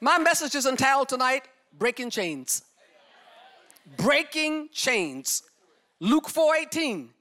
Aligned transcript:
My 0.00 0.18
message 0.18 0.54
is 0.54 0.66
entitled 0.66 1.08
tonight 1.08 1.48
Breaking 1.72 2.10
Chains. 2.10 2.62
Breaking 3.96 4.68
Chains. 4.70 5.42
Luke 6.00 6.28
4:18. 6.28 7.14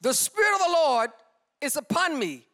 The 0.00 0.14
Spirit 0.14 0.54
of 0.54 0.66
the 0.66 0.72
Lord 0.72 1.10
is 1.60 1.76
upon 1.76 2.18
me 2.18 2.46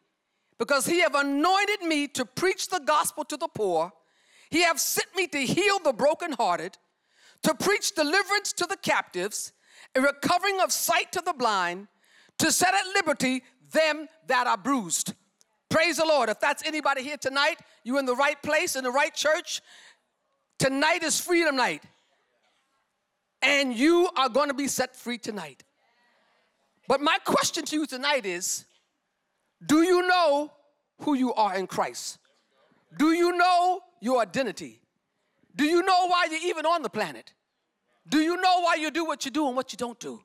because 0.57 0.85
he 0.85 0.99
have 0.99 1.15
anointed 1.15 1.83
me 1.83 2.07
to 2.09 2.25
preach 2.25 2.67
the 2.67 2.81
gospel 2.81 3.23
to 3.25 3.37
the 3.37 3.47
poor. 3.47 3.93
He 4.49 4.63
have 4.63 4.81
sent 4.81 5.15
me 5.15 5.27
to 5.27 5.45
heal 5.45 5.79
the 5.79 5.93
brokenhearted, 5.93 6.77
to 7.43 7.55
preach 7.55 7.93
deliverance 7.93 8.51
to 8.53 8.65
the 8.65 8.77
captives, 8.77 9.53
a 9.95 10.01
recovering 10.01 10.59
of 10.59 10.73
sight 10.73 11.13
to 11.13 11.21
the 11.21 11.33
blind, 11.33 11.87
to 12.39 12.51
set 12.51 12.73
at 12.73 12.87
liberty 12.93 13.43
them 13.71 14.09
that 14.27 14.47
are 14.47 14.57
bruised. 14.57 15.13
Praise 15.75 15.97
the 15.97 16.05
Lord. 16.05 16.29
If 16.29 16.39
that's 16.39 16.65
anybody 16.65 17.03
here 17.03 17.17
tonight, 17.17 17.59
you're 17.83 17.99
in 17.99 18.05
the 18.05 18.15
right 18.15 18.41
place, 18.41 18.77
in 18.77 18.85
the 18.85 18.91
right 18.91 19.13
church. 19.13 19.59
Tonight 20.57 21.03
is 21.03 21.19
freedom 21.19 21.57
night. 21.57 21.83
And 23.41 23.73
you 23.73 24.07
are 24.15 24.29
going 24.29 24.47
to 24.47 24.53
be 24.53 24.69
set 24.69 24.95
free 24.95 25.17
tonight. 25.17 25.65
But 26.87 27.01
my 27.01 27.17
question 27.25 27.65
to 27.65 27.75
you 27.75 27.85
tonight 27.85 28.25
is 28.25 28.63
do 29.65 29.81
you 29.81 30.07
know 30.07 30.49
who 31.01 31.13
you 31.13 31.33
are 31.33 31.57
in 31.57 31.67
Christ? 31.67 32.19
Do 32.97 33.11
you 33.11 33.35
know 33.35 33.81
your 33.99 34.21
identity? 34.21 34.79
Do 35.57 35.65
you 35.65 35.81
know 35.81 36.07
why 36.07 36.27
you're 36.31 36.49
even 36.49 36.65
on 36.65 36.83
the 36.83 36.89
planet? 36.89 37.33
Do 38.07 38.19
you 38.19 38.37
know 38.37 38.61
why 38.61 38.75
you 38.75 38.91
do 38.91 39.03
what 39.03 39.25
you 39.25 39.31
do 39.31 39.45
and 39.47 39.57
what 39.57 39.73
you 39.73 39.77
don't 39.77 39.99
do? 39.99 40.21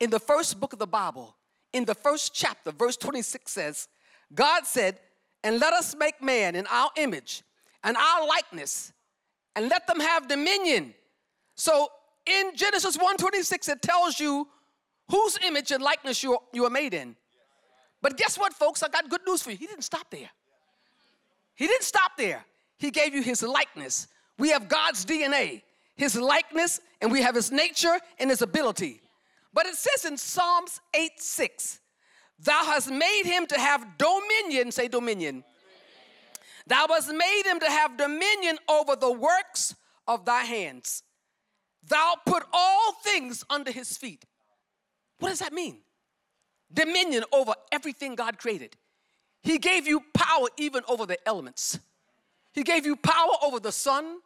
In 0.00 0.08
the 0.08 0.18
first 0.18 0.58
book 0.58 0.72
of 0.72 0.78
the 0.78 0.86
Bible, 0.86 1.36
in 1.74 1.84
the 1.84 1.94
first 1.94 2.32
chapter, 2.34 2.72
verse 2.72 2.96
26 2.96 3.52
says, 3.52 3.88
God 4.34 4.66
said, 4.66 4.98
And 5.42 5.60
let 5.60 5.72
us 5.72 5.94
make 5.96 6.22
man 6.22 6.54
in 6.56 6.66
our 6.66 6.90
image 6.96 7.42
and 7.82 7.96
our 7.96 8.26
likeness, 8.26 8.92
and 9.56 9.68
let 9.68 9.86
them 9.86 10.00
have 10.00 10.28
dominion. 10.28 10.94
So 11.54 11.88
in 12.26 12.54
Genesis 12.54 12.96
1:26, 12.96 13.68
it 13.68 13.82
tells 13.82 14.20
you 14.20 14.48
whose 15.10 15.38
image 15.38 15.70
and 15.70 15.82
likeness 15.82 16.22
you, 16.22 16.38
you 16.52 16.64
are 16.64 16.70
made 16.70 16.94
in. 16.94 17.16
But 18.02 18.16
guess 18.16 18.38
what, 18.38 18.52
folks? 18.52 18.82
I 18.82 18.88
got 18.88 19.08
good 19.08 19.22
news 19.26 19.42
for 19.42 19.50
you. 19.50 19.56
He 19.56 19.66
didn't 19.66 19.84
stop 19.84 20.10
there. 20.10 20.30
He 21.54 21.66
didn't 21.66 21.84
stop 21.84 22.16
there. 22.16 22.44
He 22.76 22.90
gave 22.90 23.14
you 23.14 23.22
his 23.22 23.42
likeness. 23.42 24.06
We 24.38 24.50
have 24.50 24.68
God's 24.68 25.04
DNA, 25.04 25.62
his 25.96 26.14
likeness, 26.14 26.80
and 27.00 27.10
we 27.10 27.22
have 27.22 27.34
his 27.34 27.50
nature 27.50 27.98
and 28.20 28.30
his 28.30 28.42
ability. 28.42 29.00
But 29.52 29.66
it 29.66 29.74
says 29.74 30.04
in 30.04 30.16
Psalms 30.16 30.80
8 30.94 31.20
6, 31.20 31.80
Thou 32.40 32.64
hast 32.64 32.90
made 32.90 33.24
him 33.24 33.46
to 33.46 33.58
have 33.58 33.98
dominion, 33.98 34.70
say 34.70 34.88
dominion. 34.88 35.44
Thou 36.66 36.86
hast 36.88 37.12
made 37.12 37.42
him 37.46 37.58
to 37.60 37.66
have 37.66 37.96
dominion 37.96 38.58
over 38.68 38.94
the 38.94 39.10
works 39.10 39.74
of 40.06 40.24
thy 40.24 40.44
hands. 40.44 41.02
Thou 41.86 42.14
put 42.26 42.44
all 42.52 42.92
things 43.02 43.44
under 43.48 43.72
his 43.72 43.96
feet. 43.96 44.24
What 45.18 45.30
does 45.30 45.40
that 45.40 45.52
mean? 45.52 45.78
Dominion 46.72 47.24
over 47.32 47.54
everything 47.72 48.14
God 48.14 48.38
created. 48.38 48.76
He 49.42 49.58
gave 49.58 49.86
you 49.86 50.02
power 50.14 50.48
even 50.58 50.82
over 50.88 51.06
the 51.06 51.18
elements. 51.26 51.78
He 52.52 52.62
gave 52.62 52.84
you 52.84 52.96
power 52.96 53.32
over 53.42 53.60
the 53.60 53.72
sun. 53.72 54.18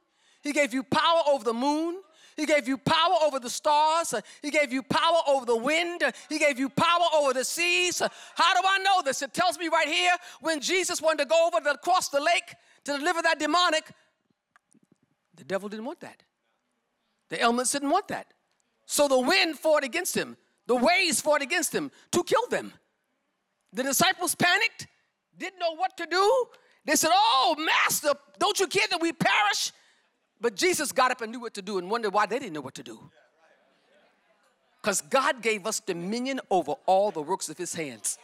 He 0.43 0.53
gave 0.53 0.75
you 0.75 0.83
power 0.83 1.23
over 1.29 1.45
the 1.45 1.53
moon. 1.53 2.01
He 2.37 2.47
gave 2.47 2.67
you 2.67 2.79
power 2.79 3.17
over 3.25 3.39
the 3.39 3.51
stars. 3.51 4.15
He 4.41 4.51
gave 4.51 4.73
you 4.73 4.83
power 4.83 5.19
over 5.27 5.45
the 5.45 5.57
wind. 5.57 6.03
He 6.29 6.39
gave 6.39 6.59
you 6.59 6.69
power 6.69 7.07
over 7.15 7.33
the 7.33 7.45
seas. 7.45 8.01
How 8.01 8.55
do 8.55 8.67
I 8.67 8.79
know 8.79 9.03
this? 9.03 9.23
It 9.23 9.35
tells 9.35 9.59
me 9.59 9.69
right 9.69 9.89
here 9.89 10.13
when 10.41 10.61
Jesus 10.61 11.03
wanted 11.03 11.25
to 11.25 11.29
go 11.29 11.47
over 11.47 11.63
to 11.65 11.73
across 11.73 12.09
the 12.09 12.21
lake 12.21 12.55
to 12.85 12.99
deliver 12.99 13.23
that 13.23 13.39
demonic, 13.39 13.91
the 15.37 15.45
devil 15.45 15.69
didn't 15.69 15.85
want 15.85 16.01
that. 16.01 16.23
The 17.29 17.41
elements 17.41 17.73
didn't 17.73 17.91
want 17.91 18.09
that. 18.09 18.27
So 18.87 19.09
the 19.09 19.19
wind 19.19 19.59
fought 19.59 19.85
against 19.85 20.17
him. 20.17 20.37
The 20.67 20.77
waves 20.77 21.21
fought 21.21 21.43
against 21.43 21.75
him 21.75 21.91
to 22.13 22.23
kill 22.23 22.47
them. 22.49 22.73
The 23.73 23.83
disciples 23.83 24.35
panicked, 24.35 24.87
didn't 25.39 25.59
know 25.59 25.75
what 25.75 25.97
to 25.97 26.07
do. 26.07 26.47
They 26.85 26.95
said, 26.97 27.11
Oh, 27.13 27.57
Master, 27.59 28.13
don't 28.39 28.59
you 28.61 28.67
care 28.67 28.87
that 28.91 29.01
we 29.01 29.13
perish? 29.13 29.73
But 30.43 30.57
Jesus 30.57 30.91
got 30.91 31.13
up 31.13 31.21
and 31.21 31.31
knew 31.31 31.41
what 31.41 31.55
to 31.55 31.63
do 31.63 31.79
and 31.79 31.89
wondered 31.89 32.13
why 32.13 32.27
they 32.27 32.41
didn't 32.41 32.53
know 32.53 32.61
what 32.61 32.75
to 32.75 32.83
do. 32.83 32.99
Because 34.83 35.01
God 35.01 35.41
gave 35.41 35.65
us 35.69 35.79
dominion 35.79 36.41
over 36.51 36.75
all 36.87 37.13
the 37.13 37.23
works 37.23 37.49
of 37.49 37.57
his 37.57 37.73
hands. 37.73 38.19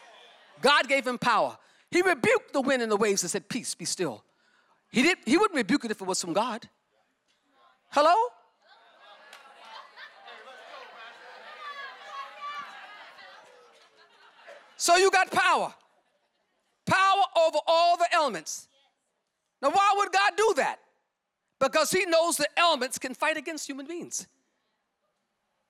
God 0.60 0.88
gave 0.88 1.06
him 1.06 1.16
power. 1.16 1.56
He 1.92 2.02
rebuked 2.02 2.52
the 2.52 2.60
wind 2.60 2.82
and 2.82 2.90
the 2.90 2.96
waves 2.96 3.22
and 3.22 3.30
said, 3.30 3.48
Peace, 3.48 3.76
be 3.76 3.84
still. 3.84 4.24
He, 4.90 5.02
did, 5.02 5.18
he 5.24 5.36
wouldn't 5.36 5.56
rebuke 5.56 5.84
it 5.84 5.92
if 5.92 6.00
it 6.00 6.06
was 6.06 6.20
from 6.20 6.32
God. 6.32 6.68
Hello? 7.90 8.14
So 14.76 14.96
you 14.96 15.10
got 15.12 15.30
power. 15.30 15.72
Power 16.84 17.22
over 17.46 17.58
all 17.66 17.96
the 17.96 18.06
elements. 18.12 18.66
Now, 19.62 19.70
why 19.70 19.94
would 19.98 20.10
God 20.10 20.32
do 20.36 20.54
that? 20.56 20.80
Because 21.60 21.90
he 21.90 22.04
knows 22.06 22.36
the 22.36 22.48
elements 22.56 22.98
can 22.98 23.14
fight 23.14 23.36
against 23.36 23.66
human 23.66 23.86
beings. 23.86 24.26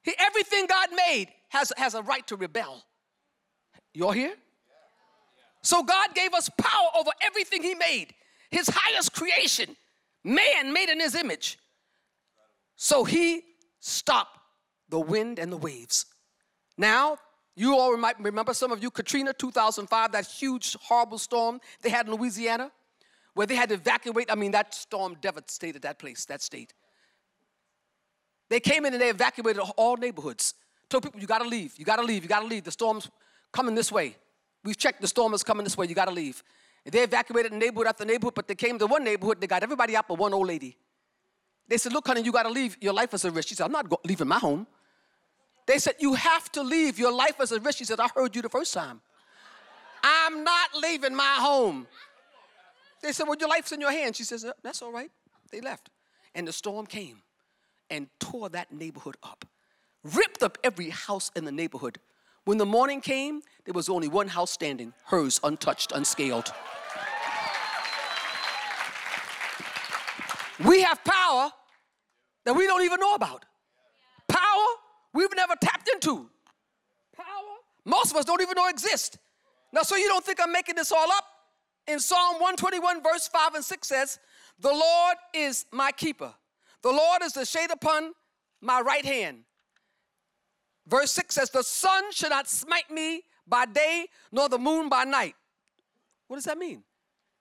He, 0.03 0.15
everything 0.19 0.67
God 0.67 0.89
made 0.95 1.29
has, 1.49 1.73
has 1.77 1.95
a 1.95 2.03
right 2.03 2.27
to 2.27 2.37
rebel. 2.37 2.85
You're 3.95 4.15
here? 4.15 4.35
So 5.63 5.83
God 5.83 6.15
gave 6.15 6.35
us 6.35 6.49
power 6.57 6.89
over 6.97 7.11
everything 7.21 7.63
he 7.63 7.75
made, 7.75 8.15
his 8.51 8.69
highest 8.73 9.13
creation, 9.13 9.77
man 10.25 10.73
made 10.73 10.89
in 10.89 11.01
his 11.01 11.15
image. 11.15 11.59
So 12.77 13.05
he 13.05 13.43
stopped 13.81 14.39
the 14.89 15.01
wind 15.01 15.39
and 15.39 15.53
the 15.53 15.57
waves. 15.57 16.07
Now, 16.77 17.19
you 17.57 17.77
all 17.77 17.97
might 17.97 18.21
remember, 18.21 18.55
some 18.55 18.71
of 18.71 18.83
you, 18.83 18.91
Katrina 18.91 19.33
2005, 19.33 20.13
that 20.13 20.27
huge, 20.27 20.77
horrible 20.81 21.19
storm 21.19 21.61
they 21.83 21.91
had 21.91 22.07
in 22.07 22.15
Louisiana 22.15 22.71
where 23.39 23.47
they 23.47 23.55
had 23.55 23.69
to 23.69 23.77
evacuate. 23.77 24.33
I 24.33 24.35
mean, 24.35 24.51
that 24.51 24.75
storm 24.75 25.17
devastated 25.21 25.83
that 25.83 26.01
place, 26.01 26.25
that 26.25 26.43
state. 26.43 26.75
They 28.51 28.59
came 28.59 28.85
in 28.85 28.95
and 28.95 29.01
they 29.01 29.11
evacuated 29.11 29.63
all 29.77 29.97
neighborhoods. 29.97 30.55
Told 30.91 31.05
people, 31.05 31.21
you 31.21 31.29
gotta 31.29 31.47
leave, 31.47 31.73
you 31.79 31.85
gotta 31.85 32.03
leave, 32.03 32.25
you 32.25 32.29
gotta 32.29 32.49
leave. 32.49 32.65
The 32.65 32.73
storm's 32.73 33.09
coming 33.53 33.77
this 33.77 33.93
way. 33.93 34.17
We've 34.65 34.77
checked 34.77 35.01
the 35.01 35.07
storm 35.07 35.35
is 35.35 35.45
coming 35.45 35.63
this 35.63 35.77
way, 35.77 35.87
you 35.87 35.95
gotta 35.95 36.11
leave. 36.11 36.43
And 36.85 36.93
they 36.93 37.05
evacuated 37.05 37.53
neighborhood 37.53 37.87
after 37.87 38.05
neighborhood, 38.05 38.35
but 38.35 38.49
they 38.49 38.57
came 38.57 38.77
to 38.81 38.89
one 38.89 39.05
neighborhood, 39.05 39.41
they 39.41 39.47
got 39.47 39.63
everybody 39.63 39.95
out 39.95 40.09
but 40.09 40.19
one 40.19 40.35
old 40.35 40.49
lady. 40.49 40.77
They 41.69 41.79
said, 41.79 41.93
Look, 41.93 42.09
honey, 42.09 42.23
you 42.23 42.33
gotta 42.33 42.51
leave. 42.51 42.77
Your 42.81 42.93
life 42.93 43.15
is 43.15 43.25
at 43.25 43.33
risk. 43.33 43.51
She 43.51 43.55
said, 43.55 43.67
I'm 43.67 43.73
not 43.73 43.89
go- 43.89 44.01
leaving 44.05 44.27
my 44.27 44.41
home. 44.41 44.67
They 45.65 45.79
said, 45.79 45.95
You 46.01 46.15
have 46.15 46.51
to 46.53 46.63
leave. 46.65 46.99
Your 46.99 47.13
life 47.13 47.41
is 47.41 47.53
at 47.53 47.65
risk. 47.65 47.79
She 47.79 47.85
said, 47.85 48.01
I 48.01 48.09
heard 48.17 48.35
you 48.35 48.43
the 48.43 48.49
first 48.49 48.75
time. 48.75 49.01
I'm 50.03 50.43
not 50.43 50.71
leaving 50.83 51.15
my 51.15 51.37
home. 51.39 51.87
They 53.03 53.13
said, 53.13 53.27
Well, 53.27 53.37
your 53.39 53.49
life's 53.49 53.73
in 53.73 53.81
your 53.81 53.93
hands. 53.93 54.17
She 54.17 54.25
says, 54.25 54.45
uh, 54.45 54.53
That's 54.63 54.83
all 54.83 54.93
right. 54.93 55.11
They 55.51 55.61
left. 55.61 55.91
And 56.35 56.47
the 56.47 56.53
storm 56.53 56.87
came 56.87 57.23
and 57.91 58.09
tore 58.21 58.49
that 58.51 58.73
neighborhood 58.73 59.17
up, 59.23 59.45
ripped 60.05 60.43
up 60.43 60.59
every 60.63 60.91
house 60.91 61.31
in 61.35 61.45
the 61.45 61.53
neighborhood. 61.53 61.99
When 62.45 62.59
the 62.59 62.67
morning 62.67 63.01
came, 63.01 63.43
there 63.65 63.75
was 63.75 63.89
only 63.89 64.09
one 64.09 64.29
house 64.29 64.51
standing, 64.51 64.93
hers 65.07 65.41
untouched, 65.43 65.93
unscaled. 65.93 66.53
We 70.67 70.83
have 70.83 71.03
power 71.05 71.51
that 72.45 72.57
we 72.57 72.67
don't 72.67 72.83
even 72.83 73.01
know 73.01 73.15
about. 73.15 73.45
Power 74.29 74.67
we've 75.15 75.35
never 75.37 75.55
tapped 75.61 75.89
into. 75.89 76.29
Power 77.17 77.59
most 77.85 78.11
of 78.11 78.17
us 78.19 78.25
don't 78.25 78.43
even 78.43 78.55
know 78.55 78.69
exist. 78.69 79.19
Now, 79.73 79.83
so 79.83 79.97
you 79.97 80.09
don't 80.09 80.25
think 80.25 80.41
I'm 80.43 80.53
making 80.53 80.77
this 80.77 80.93
all 80.93 81.11
up? 81.11 81.25
In 81.89 81.99
Psalm 81.99 82.35
121, 82.35 83.03
verse 83.03 83.29
5 83.29 83.55
and 83.55 83.65
6 83.65 83.89
says, 83.89 84.19
The 84.61 84.69
Lord 84.69 85.17
is 85.35 85.65
my 85.73 85.91
keeper. 85.91 86.33
The 86.83 86.91
Lord 86.91 87.23
is 87.23 87.33
the 87.33 87.45
shade 87.45 87.71
upon 87.71 88.13
my 88.61 88.81
right 88.81 89.05
hand. 89.05 89.39
Verse 90.87 91.11
6 91.13 91.35
says, 91.35 91.51
The 91.51 91.63
sun 91.65 92.13
should 92.13 92.31
not 92.31 92.49
smite 92.49 92.91
me 92.91 93.23
by 93.47 93.65
day, 93.65 94.07
nor 94.31 94.49
the 94.49 94.59
moon 94.59 94.89
by 94.89 95.05
night. 95.05 95.35
What 96.29 96.37
does 96.37 96.45
that 96.45 96.59
mean? 96.59 96.85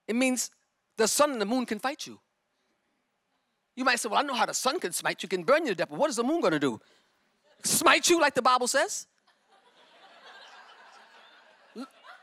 It 0.07 0.15
means 0.15 0.49
the 0.95 1.07
sun 1.07 1.31
and 1.31 1.41
the 1.41 1.45
moon 1.45 1.65
can 1.65 1.79
fight 1.79 2.07
you. 2.07 2.19
You 3.75 3.83
might 3.83 3.99
say, 3.99 4.09
Well, 4.09 4.19
I 4.19 4.23
know 4.23 4.33
how 4.33 4.45
the 4.45 4.53
sun 4.53 4.79
can 4.79 4.93
smite 4.93 5.21
you, 5.21 5.29
can 5.29 5.43
burn 5.43 5.63
you 5.65 5.71
to 5.71 5.75
death, 5.75 5.89
but 5.89 5.99
what 5.99 6.09
is 6.09 6.15
the 6.15 6.23
moon 6.23 6.41
gonna 6.41 6.57
do? 6.57 6.79
Smite 7.63 8.09
you 8.09 8.19
like 8.21 8.33
the 8.33 8.41
Bible 8.41 8.67
says? 8.67 9.07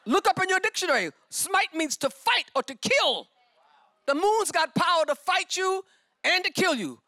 Look 0.06 0.28
up 0.28 0.42
in 0.42 0.48
your 0.48 0.60
dictionary. 0.60 1.10
Smite 1.30 1.74
means 1.74 1.96
to 1.98 2.10
fight 2.10 2.44
or 2.54 2.62
to 2.62 2.74
kill. 2.74 3.28
The 4.06 4.14
moon's 4.14 4.50
got 4.52 4.74
power 4.74 5.04
to 5.06 5.14
fight 5.14 5.56
you 5.56 5.84
and 6.22 6.44
to 6.44 6.50
kill 6.50 6.74
you. 6.74 7.00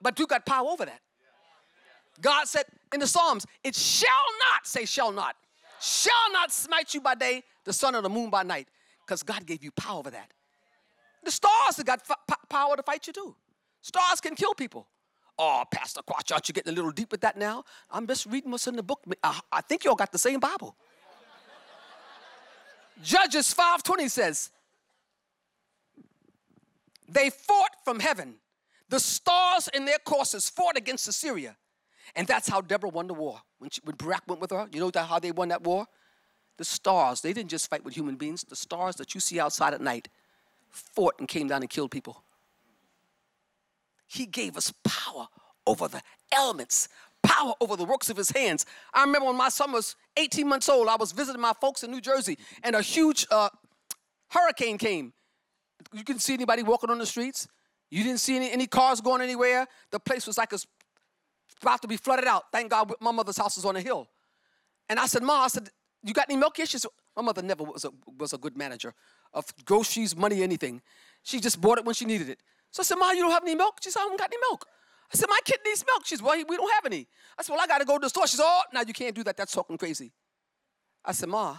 But 0.00 0.18
you 0.18 0.26
got 0.26 0.46
power 0.46 0.68
over 0.68 0.84
that. 0.84 1.00
God 2.20 2.46
said 2.46 2.64
in 2.94 3.00
the 3.00 3.06
Psalms, 3.06 3.46
it 3.62 3.74
shall 3.74 4.08
not, 4.50 4.66
say 4.66 4.84
shall 4.84 5.12
not, 5.12 5.36
shall 5.80 6.32
not 6.32 6.50
smite 6.50 6.94
you 6.94 7.00
by 7.00 7.14
day, 7.14 7.42
the 7.64 7.72
sun 7.72 7.94
or 7.94 8.02
the 8.02 8.08
moon 8.08 8.30
by 8.30 8.42
night, 8.42 8.68
because 9.04 9.22
God 9.22 9.44
gave 9.44 9.62
you 9.62 9.70
power 9.72 9.98
over 9.98 10.10
that. 10.10 10.32
The 11.24 11.30
stars 11.30 11.76
have 11.76 11.86
got 11.86 12.00
power 12.48 12.76
to 12.76 12.82
fight 12.82 13.06
you 13.06 13.12
too. 13.12 13.34
Stars 13.82 14.20
can 14.20 14.34
kill 14.34 14.54
people. 14.54 14.86
Oh, 15.38 15.64
Pastor 15.70 16.00
Quatch, 16.08 16.32
aren't 16.32 16.48
you 16.48 16.54
getting 16.54 16.72
a 16.72 16.76
little 16.76 16.92
deep 16.92 17.12
with 17.12 17.20
that 17.20 17.36
now? 17.36 17.64
I'm 17.90 18.06
just 18.06 18.24
reading 18.26 18.50
what's 18.50 18.66
in 18.66 18.76
the 18.76 18.82
book. 18.82 19.04
I, 19.22 19.38
I 19.52 19.60
think 19.60 19.84
y'all 19.84 19.94
got 19.94 20.12
the 20.12 20.18
same 20.18 20.40
Bible. 20.40 20.74
Judges 23.02 23.52
5:20 23.54 24.10
says, 24.10 24.50
they 27.08 27.30
fought 27.30 27.70
from 27.84 28.00
heaven. 28.00 28.36
The 28.88 29.00
stars 29.00 29.68
in 29.74 29.84
their 29.84 29.98
courses 29.98 30.48
fought 30.48 30.76
against 30.76 31.04
Sisera. 31.04 31.56
And 32.14 32.26
that's 32.26 32.48
how 32.48 32.60
Deborah 32.60 32.88
won 32.88 33.06
the 33.08 33.14
war. 33.14 33.40
When, 33.58 33.70
she, 33.70 33.80
when 33.84 33.96
Barak 33.96 34.22
went 34.26 34.40
with 34.40 34.50
her, 34.50 34.68
you 34.72 34.80
know 34.80 34.90
that, 34.90 35.06
how 35.06 35.18
they 35.18 35.32
won 35.32 35.48
that 35.48 35.62
war? 35.62 35.86
The 36.56 36.64
stars, 36.64 37.20
they 37.20 37.32
didn't 37.32 37.50
just 37.50 37.68
fight 37.68 37.84
with 37.84 37.94
human 37.94 38.16
beings. 38.16 38.44
The 38.44 38.56
stars 38.56 38.96
that 38.96 39.14
you 39.14 39.20
see 39.20 39.40
outside 39.40 39.74
at 39.74 39.80
night 39.80 40.08
fought 40.70 41.14
and 41.18 41.28
came 41.28 41.48
down 41.48 41.62
and 41.62 41.70
killed 41.70 41.90
people. 41.90 42.22
He 44.06 44.24
gave 44.24 44.56
us 44.56 44.72
power 44.84 45.26
over 45.66 45.88
the 45.88 46.00
elements, 46.32 46.88
power 47.26 47.54
over 47.60 47.76
the 47.76 47.84
works 47.84 48.08
of 48.08 48.16
his 48.16 48.30
hands. 48.30 48.64
I 48.94 49.02
remember 49.02 49.26
when 49.26 49.36
my 49.36 49.48
son 49.48 49.72
was 49.72 49.96
18 50.16 50.48
months 50.48 50.68
old, 50.68 50.88
I 50.88 50.96
was 50.96 51.12
visiting 51.12 51.40
my 51.40 51.52
folks 51.60 51.82
in 51.82 51.90
New 51.90 52.00
Jersey, 52.00 52.38
and 52.62 52.76
a 52.76 52.82
huge 52.82 53.26
uh, 53.30 53.48
hurricane 54.28 54.78
came. 54.78 55.12
You 55.92 56.04
couldn't 56.04 56.20
see 56.20 56.34
anybody 56.34 56.62
walking 56.62 56.90
on 56.90 56.98
the 56.98 57.06
streets. 57.06 57.48
You 57.90 58.02
didn't 58.02 58.20
see 58.20 58.36
any, 58.36 58.50
any 58.50 58.66
cars 58.66 59.00
going 59.00 59.22
anywhere. 59.22 59.66
The 59.90 60.00
place 60.00 60.26
was 60.26 60.38
like 60.38 60.52
a, 60.52 60.58
about 61.62 61.82
to 61.82 61.88
be 61.88 61.96
flooded 61.96 62.26
out. 62.26 62.44
Thank 62.52 62.70
God 62.70 62.92
my 63.00 63.12
mother's 63.12 63.36
house 63.36 63.56
was 63.56 63.64
on 63.64 63.76
a 63.76 63.80
hill. 63.80 64.08
And 64.88 64.98
I 64.98 65.06
said, 65.06 65.22
Ma, 65.22 65.44
I 65.44 65.48
said, 65.48 65.68
you 66.02 66.14
got 66.14 66.28
any 66.28 66.38
milk? 66.38 66.56
She 66.56 66.66
said, 66.66 66.90
my 67.16 67.22
mother 67.22 67.42
never 67.42 67.64
was 67.64 67.84
a, 67.84 67.90
was 68.18 68.32
a 68.32 68.38
good 68.38 68.56
manager 68.56 68.94
of 69.34 69.46
groceries, 69.64 70.16
money, 70.16 70.42
anything. 70.42 70.82
She 71.22 71.40
just 71.40 71.60
bought 71.60 71.78
it 71.78 71.84
when 71.84 71.94
she 71.94 72.04
needed 72.04 72.28
it. 72.28 72.40
So 72.70 72.82
I 72.82 72.84
said, 72.84 72.96
Ma, 72.96 73.10
you 73.12 73.22
don't 73.22 73.32
have 73.32 73.42
any 73.42 73.54
milk? 73.54 73.78
She 73.82 73.90
said, 73.90 74.00
I 74.00 74.04
don't 74.04 74.18
got 74.18 74.30
any 74.32 74.40
milk. 74.50 74.66
I 75.12 75.16
said, 75.16 75.28
my 75.28 75.38
kid 75.44 75.60
needs 75.64 75.84
milk. 75.86 76.06
She 76.06 76.16
said, 76.16 76.24
well, 76.24 76.36
we 76.36 76.56
don't 76.56 76.72
have 76.74 76.86
any. 76.86 77.06
I 77.38 77.42
said, 77.42 77.52
well, 77.52 77.62
I 77.62 77.66
got 77.66 77.78
to 77.78 77.84
go 77.84 77.98
to 77.98 78.02
the 78.02 78.08
store. 78.08 78.26
She 78.26 78.36
said, 78.36 78.44
oh, 78.46 78.62
now 78.72 78.82
you 78.86 78.92
can't 78.92 79.14
do 79.14 79.22
that. 79.24 79.36
That's 79.36 79.52
talking 79.52 79.78
crazy. 79.78 80.12
I 81.06 81.12
said, 81.12 81.28
Ma, 81.28 81.56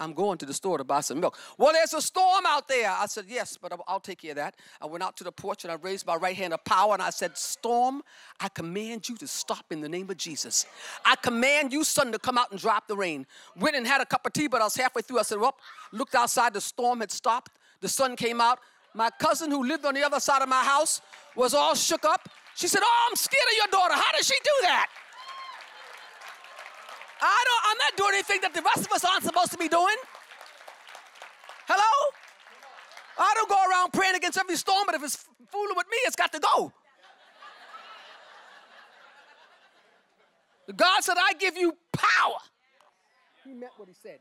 I'm 0.00 0.12
going 0.12 0.36
to 0.38 0.46
the 0.46 0.52
store 0.52 0.76
to 0.78 0.84
buy 0.84 1.00
some 1.00 1.20
milk. 1.20 1.38
Well, 1.56 1.72
there's 1.72 1.94
a 1.94 2.02
storm 2.02 2.44
out 2.46 2.66
there. 2.66 2.90
I 2.90 3.06
said, 3.06 3.26
Yes, 3.28 3.56
but 3.56 3.72
I'll 3.86 4.00
take 4.00 4.22
care 4.22 4.32
of 4.32 4.36
that. 4.36 4.56
I 4.82 4.86
went 4.86 5.04
out 5.04 5.16
to 5.18 5.24
the 5.24 5.30
porch 5.30 5.62
and 5.62 5.70
I 5.70 5.76
raised 5.76 6.04
my 6.04 6.16
right 6.16 6.36
hand 6.36 6.52
of 6.52 6.64
power 6.64 6.92
and 6.92 7.00
I 7.00 7.10
said, 7.10 7.38
Storm, 7.38 8.02
I 8.40 8.48
command 8.48 9.08
you 9.08 9.16
to 9.18 9.28
stop 9.28 9.66
in 9.70 9.80
the 9.80 9.88
name 9.88 10.10
of 10.10 10.16
Jesus. 10.16 10.66
I 11.04 11.14
command 11.16 11.72
you, 11.72 11.84
sun, 11.84 12.10
to 12.10 12.18
come 12.18 12.36
out 12.36 12.50
and 12.50 12.58
drop 12.58 12.88
the 12.88 12.96
rain. 12.96 13.24
Went 13.56 13.76
and 13.76 13.86
had 13.86 14.00
a 14.00 14.06
cup 14.06 14.26
of 14.26 14.32
tea, 14.32 14.48
but 14.48 14.60
I 14.60 14.64
was 14.64 14.74
halfway 14.74 15.02
through. 15.02 15.20
I 15.20 15.22
said, 15.22 15.38
Well, 15.38 15.54
looked 15.92 16.16
outside, 16.16 16.54
the 16.54 16.60
storm 16.60 17.00
had 17.00 17.12
stopped. 17.12 17.52
The 17.80 17.88
sun 17.88 18.16
came 18.16 18.40
out. 18.40 18.58
My 18.94 19.10
cousin, 19.20 19.50
who 19.50 19.64
lived 19.64 19.84
on 19.84 19.94
the 19.94 20.02
other 20.02 20.20
side 20.20 20.42
of 20.42 20.48
my 20.48 20.64
house, 20.64 21.00
was 21.36 21.54
all 21.54 21.74
shook 21.74 22.04
up. 22.04 22.28
She 22.54 22.68
said, 22.68 22.80
Oh, 22.84 23.06
I'm 23.10 23.16
scared 23.16 23.48
of 23.50 23.56
your 23.56 23.80
daughter. 23.80 23.94
How 23.94 24.12
does 24.16 24.26
she 24.26 24.36
do 24.42 24.56
that? 24.62 24.88
I 27.20 27.44
don't, 27.46 27.62
I'm 27.70 27.78
not 27.78 27.96
doing 27.96 28.14
anything 28.14 28.40
that 28.42 28.54
the 28.54 28.62
rest 28.62 28.86
of 28.86 28.92
us 28.92 29.04
aren't 29.04 29.24
supposed 29.24 29.52
to 29.52 29.58
be 29.58 29.68
doing. 29.68 29.96
Hello? 31.66 32.10
I 33.16 33.32
don't 33.34 33.48
go 33.48 33.56
around 33.70 33.92
praying 33.92 34.16
against 34.16 34.38
every 34.38 34.56
storm, 34.56 34.84
but 34.86 34.94
if 34.94 35.02
it's 35.02 35.24
fooling 35.50 35.76
with 35.76 35.86
me, 35.90 35.96
it's 36.04 36.16
got 36.16 36.32
to 36.32 36.40
go. 36.40 36.72
God 40.74 41.04
said, 41.04 41.16
I 41.18 41.34
give 41.34 41.56
you 41.56 41.76
power. 41.92 42.38
He 43.44 43.52
meant 43.52 43.72
what 43.76 43.88
he 43.88 43.94
said. 43.94 44.18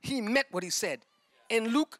He 0.00 0.20
meant 0.20 0.46
what 0.50 0.62
he 0.62 0.70
said. 0.70 1.00
In 1.48 1.68
Luke 1.68 1.98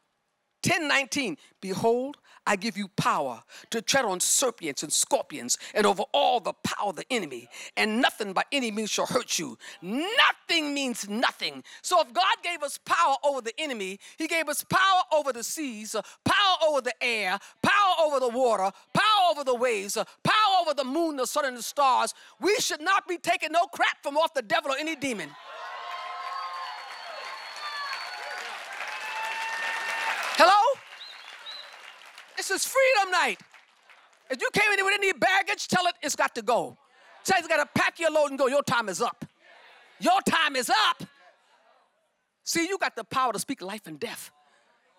10 0.63 0.87
19, 0.87 1.37
behold, 1.61 2.17
I 2.45 2.55
give 2.57 2.77
you 2.77 2.89
power 2.89 3.41
to 3.69 3.81
tread 3.81 4.03
on 4.05 4.19
serpents 4.19 4.83
and 4.83 4.91
scorpions 4.91 5.57
and 5.73 5.85
over 5.85 6.03
all 6.11 6.39
the 6.39 6.53
power 6.53 6.89
of 6.89 6.95
the 6.97 7.05
enemy, 7.09 7.47
and 7.77 8.01
nothing 8.01 8.33
by 8.33 8.43
any 8.51 8.69
means 8.69 8.89
shall 8.91 9.05
hurt 9.05 9.39
you. 9.39 9.57
Nothing 9.81 10.73
means 10.73 11.07
nothing. 11.07 11.63
So, 11.81 12.01
if 12.01 12.11
God 12.11 12.35
gave 12.43 12.61
us 12.61 12.77
power 12.77 13.15
over 13.23 13.41
the 13.41 13.53
enemy, 13.57 13.99
He 14.17 14.27
gave 14.27 14.49
us 14.49 14.63
power 14.63 15.03
over 15.13 15.31
the 15.31 15.43
seas, 15.43 15.95
power 16.25 16.57
over 16.67 16.81
the 16.81 16.93
air, 17.01 17.39
power 17.61 17.95
over 18.01 18.19
the 18.19 18.29
water, 18.29 18.71
power 18.93 19.31
over 19.31 19.43
the 19.43 19.55
waves, 19.55 19.95
power 19.95 20.55
over 20.61 20.73
the 20.73 20.83
moon, 20.83 21.15
the 21.15 21.27
sun, 21.27 21.45
and 21.45 21.57
the 21.57 21.63
stars. 21.63 22.13
We 22.41 22.55
should 22.55 22.81
not 22.81 23.07
be 23.07 23.17
taking 23.17 23.53
no 23.53 23.65
crap 23.67 24.03
from 24.03 24.17
off 24.17 24.33
the 24.33 24.41
devil 24.41 24.71
or 24.71 24.77
any 24.77 24.95
demon. 24.95 25.29
Hello? 30.35 30.79
This 32.37 32.49
is 32.49 32.65
freedom 32.65 33.11
night. 33.11 33.39
If 34.29 34.41
you 34.41 34.49
came 34.51 34.71
in 34.77 34.83
with 34.83 34.93
any 34.95 35.13
baggage, 35.13 35.67
tell 35.67 35.85
it 35.85 35.93
it's 36.01 36.15
got 36.15 36.33
to 36.35 36.41
go. 36.41 36.77
Tell 37.23 37.37
it 37.37 37.39
it's 37.39 37.47
got 37.47 37.57
to 37.57 37.79
pack 37.79 37.99
your 37.99 38.11
load 38.11 38.29
and 38.29 38.39
go. 38.39 38.47
Your 38.47 38.63
time 38.63 38.89
is 38.89 39.01
up. 39.01 39.25
Your 39.99 40.19
time 40.21 40.55
is 40.55 40.69
up. 40.69 41.03
See, 42.43 42.67
you 42.67 42.77
got 42.77 42.95
the 42.95 43.03
power 43.03 43.31
to 43.31 43.39
speak 43.39 43.61
life 43.61 43.85
and 43.85 43.99
death. 43.99 44.31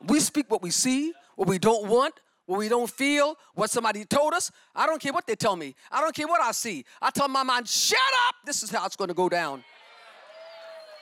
We 0.07 0.21
speak 0.21 0.51
what 0.51 0.63
we 0.63 0.71
see, 0.71 1.13
what 1.37 1.49
we 1.49 1.59
don't 1.59 1.89
want, 1.89 2.15
what 2.47 2.59
we 2.59 2.69
don't 2.69 2.89
feel, 2.89 3.37
what 3.55 3.71
somebody 3.71 4.05
told 4.05 4.35
us. 4.35 4.51
I 4.75 4.87
don't 4.87 5.01
care 5.01 5.13
what 5.13 5.27
they 5.27 5.35
tell 5.35 5.57
me. 5.57 5.75
I 5.91 6.01
don't 6.01 6.15
care 6.15 6.29
what 6.29 6.41
I 6.41 6.53
see. 6.53 6.85
I 7.03 7.11
tell 7.11 7.29
my 7.29 7.43
mind, 7.43 7.69
shut 7.69 7.99
up. 8.29 8.37
This 8.45 8.63
is 8.63 8.71
how 8.71 8.87
it's 8.87 8.97
going 8.97 9.09
to 9.09 9.15
go 9.15 9.29
down. 9.29 9.65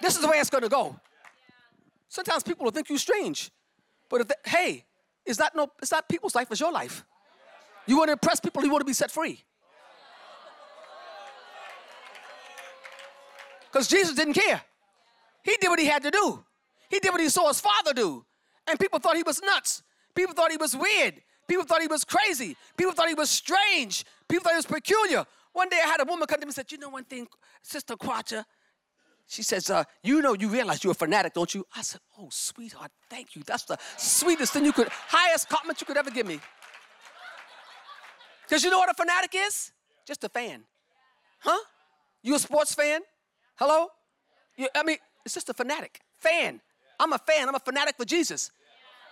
This 0.01 0.15
is 0.17 0.23
the 0.23 0.29
way 0.29 0.39
it's 0.39 0.51
going 0.51 0.63
to 0.63 0.69
go. 0.69 0.99
Sometimes 2.09 2.43
people 2.43 2.65
will 2.65 2.73
think 2.73 2.91
you 2.91 2.99
strange. 2.99 3.51
But 4.13 4.21
if, 4.21 4.29
they, 4.29 4.35
hey, 4.45 4.85
is 5.25 5.39
that 5.39 5.57
no, 5.57 5.69
it's 5.81 5.91
not 5.91 6.07
people's 6.07 6.35
life, 6.35 6.49
it's 6.51 6.61
your 6.61 6.71
life. 6.71 7.03
You 7.87 7.97
want 7.97 8.09
to 8.09 8.13
impress 8.13 8.41
people, 8.41 8.63
you 8.63 8.71
want 8.71 8.83
to 8.83 8.87
be 8.87 8.93
set 8.93 9.11
free. 9.11 9.43
Because 13.73 13.89
Jesus 13.89 14.15
didn't 14.15 14.35
care. 14.35 14.61
He 15.43 15.57
did 15.59 15.71
what 15.71 15.79
he 15.79 15.87
had 15.87 16.03
to 16.03 16.11
do. 16.11 16.45
He 16.91 17.01
did 17.01 17.11
what 17.11 17.23
he 17.23 17.31
saw 17.31 17.49
his 17.49 17.59
father 17.59 17.95
do. 17.95 18.23
And 18.69 18.79
people 18.79 18.99
thought 18.99 19.17
he 19.17 19.23
was 19.23 19.41
nuts. 19.43 19.83
People 20.15 20.35
thought 20.35 20.51
he 20.51 20.59
was 20.59 20.77
weird. 20.77 21.15
People 21.49 21.65
thought 21.65 21.81
he 21.81 21.87
was 21.87 22.05
crazy. 22.05 22.55
People 22.77 22.93
thought 22.93 23.09
he 23.09 23.15
was 23.15 23.31
strange. 23.31 24.05
People 24.29 24.45
thought 24.45 24.53
he 24.53 24.57
was 24.57 24.67
peculiar. 24.67 25.25
One 25.55 25.71
day 25.71 25.81
I 25.83 25.89
had 25.89 26.03
a 26.03 26.05
woman 26.05 26.27
come 26.27 26.39
to 26.39 26.45
me 26.45 26.51
and 26.51 26.55
said, 26.55 26.71
You 26.71 26.77
know 26.77 26.91
one 26.91 27.05
thing, 27.05 27.27
Sister 27.63 27.97
Quacha, 27.97 28.45
she 29.33 29.43
says, 29.43 29.71
uh, 29.71 29.85
You 30.03 30.21
know, 30.21 30.35
you 30.35 30.49
realize 30.49 30.85
you're 30.85 30.91
a 30.91 30.95
fanatic, 30.95 31.33
don't 31.33 31.55
you? 31.55 31.65
I 31.75 31.81
said, 31.81 32.03
Oh, 32.19 32.29
sweetheart, 32.31 32.91
thank 33.09 33.35
you. 33.35 33.43
That's 33.47 33.65
the 33.65 33.79
sweetest 33.97 34.53
thing 34.53 34.67
you 34.67 34.75
could, 34.75 34.89
highest 34.91 35.49
compliment 35.49 35.81
you 35.81 35.87
could 35.87 35.97
ever 35.97 36.11
give 36.11 36.27
me. 36.27 36.39
Because 38.47 38.63
you 38.63 38.71
know 38.71 38.79
what 38.79 38.91
a 38.91 38.95
fanatic 38.95 39.31
is? 39.35 39.73
Just 40.07 40.23
a 40.25 40.29
fan. 40.29 40.65
Huh? 41.39 41.59
You 42.23 42.35
a 42.35 42.39
sports 42.39 42.75
fan? 42.75 43.01
Hello? 43.57 43.89
You, 44.59 44.69
I 44.75 44.83
mean, 44.83 44.99
it's 45.25 45.33
just 45.33 45.49
a 45.49 45.55
fanatic. 45.55 46.01
Fan. 46.19 46.61
I'm 47.01 47.15
a 47.15 47.19
fan. 47.19 47.49
I'm 47.49 47.55
a 47.55 47.61
fanatic 47.61 47.97
for 47.97 48.05
Jesus. 48.05 48.51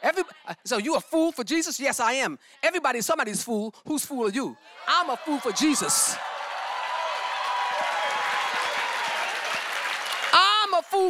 Every, 0.02 0.24
so 0.64 0.76
you 0.76 0.96
a 0.96 1.00
fool 1.00 1.32
for 1.32 1.44
Jesus? 1.44 1.80
Yes, 1.80 1.98
I 1.98 2.12
am. 2.12 2.38
Everybody, 2.62 3.00
somebody's 3.00 3.42
fool. 3.42 3.74
Whose 3.86 4.04
fool 4.04 4.26
are 4.26 4.30
you? 4.30 4.54
I'm 4.86 5.08
a 5.08 5.16
fool 5.16 5.38
for 5.38 5.52
Jesus. 5.52 6.14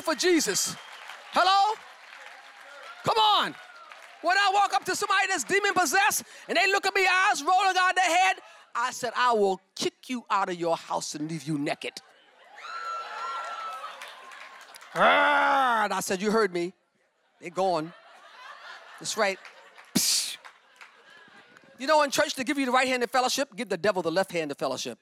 For 0.02 0.14
Jesus. 0.14 0.76
Hello? 1.33 1.75
Come 3.04 3.19
on. 3.19 3.54
When 4.23 4.37
I 4.37 4.50
walk 4.52 4.75
up 4.75 4.85
to 4.85 4.95
somebody 4.95 5.26
that's 5.28 5.45
demon 5.45 5.73
possessed 5.73 6.25
and 6.49 6.57
they 6.57 6.71
look 6.71 6.87
at 6.87 6.95
me, 6.95 7.07
eyes 7.07 7.42
rolling 7.42 7.76
out 7.78 7.95
their 7.97 8.04
head, 8.04 8.37
I 8.75 8.90
said, 8.90 9.12
I 9.16 9.33
will 9.33 9.61
kick 9.75 10.09
you 10.09 10.25
out 10.30 10.49
of 10.49 10.57
your 10.57 10.76
house 10.76 11.14
and 11.14 11.30
leave 11.30 11.45
you 11.45 11.59
naked. 11.59 11.92
Ah, 14.95 15.85
and 15.85 15.92
I 15.92 16.00
said, 16.00 16.21
You 16.21 16.30
heard 16.30 16.52
me. 16.52 16.75
They're 17.40 17.50
gone. 17.50 17.92
That's 18.99 19.16
right. 19.16 19.38
You 21.78 21.87
know, 21.87 22.02
in 22.02 22.11
church, 22.11 22.35
to 22.35 22.45
give 22.45 22.59
you 22.59 22.66
the 22.66 22.73
right 22.73 22.88
hand 22.88 23.02
of 23.02 23.11
fellowship, 23.11 23.57
give 23.57 23.71
the 23.71 23.78
devil 23.78 24.02
the 24.02 24.11
left 24.11 24.33
hand 24.33 24.50
of 24.50 24.59
fellowship 24.59 24.99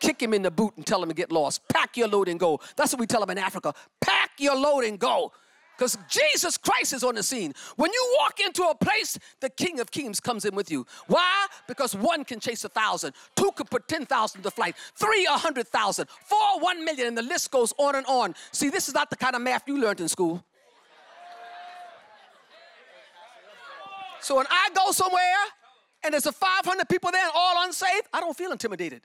kick 0.00 0.20
him 0.20 0.34
in 0.34 0.42
the 0.42 0.50
boot 0.50 0.72
and 0.76 0.84
tell 0.84 1.02
him 1.02 1.08
to 1.08 1.14
get 1.14 1.30
lost. 1.30 1.66
Pack 1.68 1.96
your 1.96 2.08
load 2.08 2.28
and 2.28 2.40
go. 2.40 2.58
That's 2.74 2.92
what 2.92 3.00
we 3.00 3.06
tell 3.06 3.20
them 3.20 3.30
in 3.30 3.38
Africa. 3.38 3.74
Pack 4.00 4.19
your 4.40 4.56
load 4.56 4.84
and 4.84 4.98
go. 4.98 5.32
Because 5.80 5.96
Jesus 6.10 6.58
Christ 6.58 6.92
is 6.92 7.02
on 7.02 7.14
the 7.14 7.22
scene. 7.22 7.54
When 7.76 7.90
you 7.90 8.16
walk 8.18 8.38
into 8.38 8.64
a 8.64 8.74
place, 8.74 9.18
the 9.40 9.48
King 9.48 9.80
of 9.80 9.90
Kings 9.90 10.20
comes 10.20 10.44
in 10.44 10.54
with 10.54 10.70
you. 10.70 10.86
Why? 11.06 11.46
Because 11.66 11.96
one 11.96 12.22
can 12.22 12.38
chase 12.38 12.62
a 12.64 12.68
thousand, 12.68 13.14
two 13.34 13.50
can 13.56 13.64
put 13.66 13.88
10,000 13.88 14.42
to 14.42 14.50
flight, 14.50 14.76
three, 14.94 15.24
a 15.24 15.38
hundred 15.38 15.66
thousand, 15.68 16.10
four, 16.26 16.60
one 16.60 16.84
million, 16.84 17.06
and 17.06 17.16
the 17.16 17.22
list 17.22 17.50
goes 17.50 17.72
on 17.78 17.94
and 17.94 18.04
on. 18.06 18.34
See, 18.52 18.68
this 18.68 18.88
is 18.88 18.94
not 18.94 19.08
the 19.08 19.16
kind 19.16 19.34
of 19.34 19.40
math 19.40 19.62
you 19.66 19.80
learned 19.80 20.02
in 20.02 20.08
school. 20.08 20.44
So 24.20 24.36
when 24.36 24.46
I 24.50 24.68
go 24.74 24.92
somewhere 24.92 25.22
and 26.04 26.12
there's 26.12 26.26
a 26.26 26.32
500 26.32 26.90
people 26.90 27.10
there 27.10 27.22
and 27.22 27.32
all 27.34 27.64
unsaved, 27.64 28.06
I 28.12 28.20
don't 28.20 28.36
feel 28.36 28.52
intimidated 28.52 29.00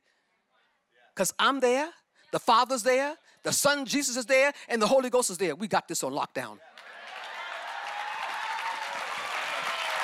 because 1.13 1.33
I'm 1.39 1.61
there, 1.61 1.89
the 2.33 2.39
Father's 2.39 2.83
there, 2.83 3.15
the 3.45 3.53
Son 3.53 3.85
Jesus 3.85 4.17
is 4.17 4.25
there, 4.25 4.51
and 4.67 4.81
the 4.81 4.87
Holy 4.87 5.09
Ghost 5.09 5.29
is 5.29 5.37
there. 5.37 5.55
We 5.55 5.67
got 5.67 5.87
this 5.87 6.03
on 6.03 6.11
lockdown. 6.11 6.57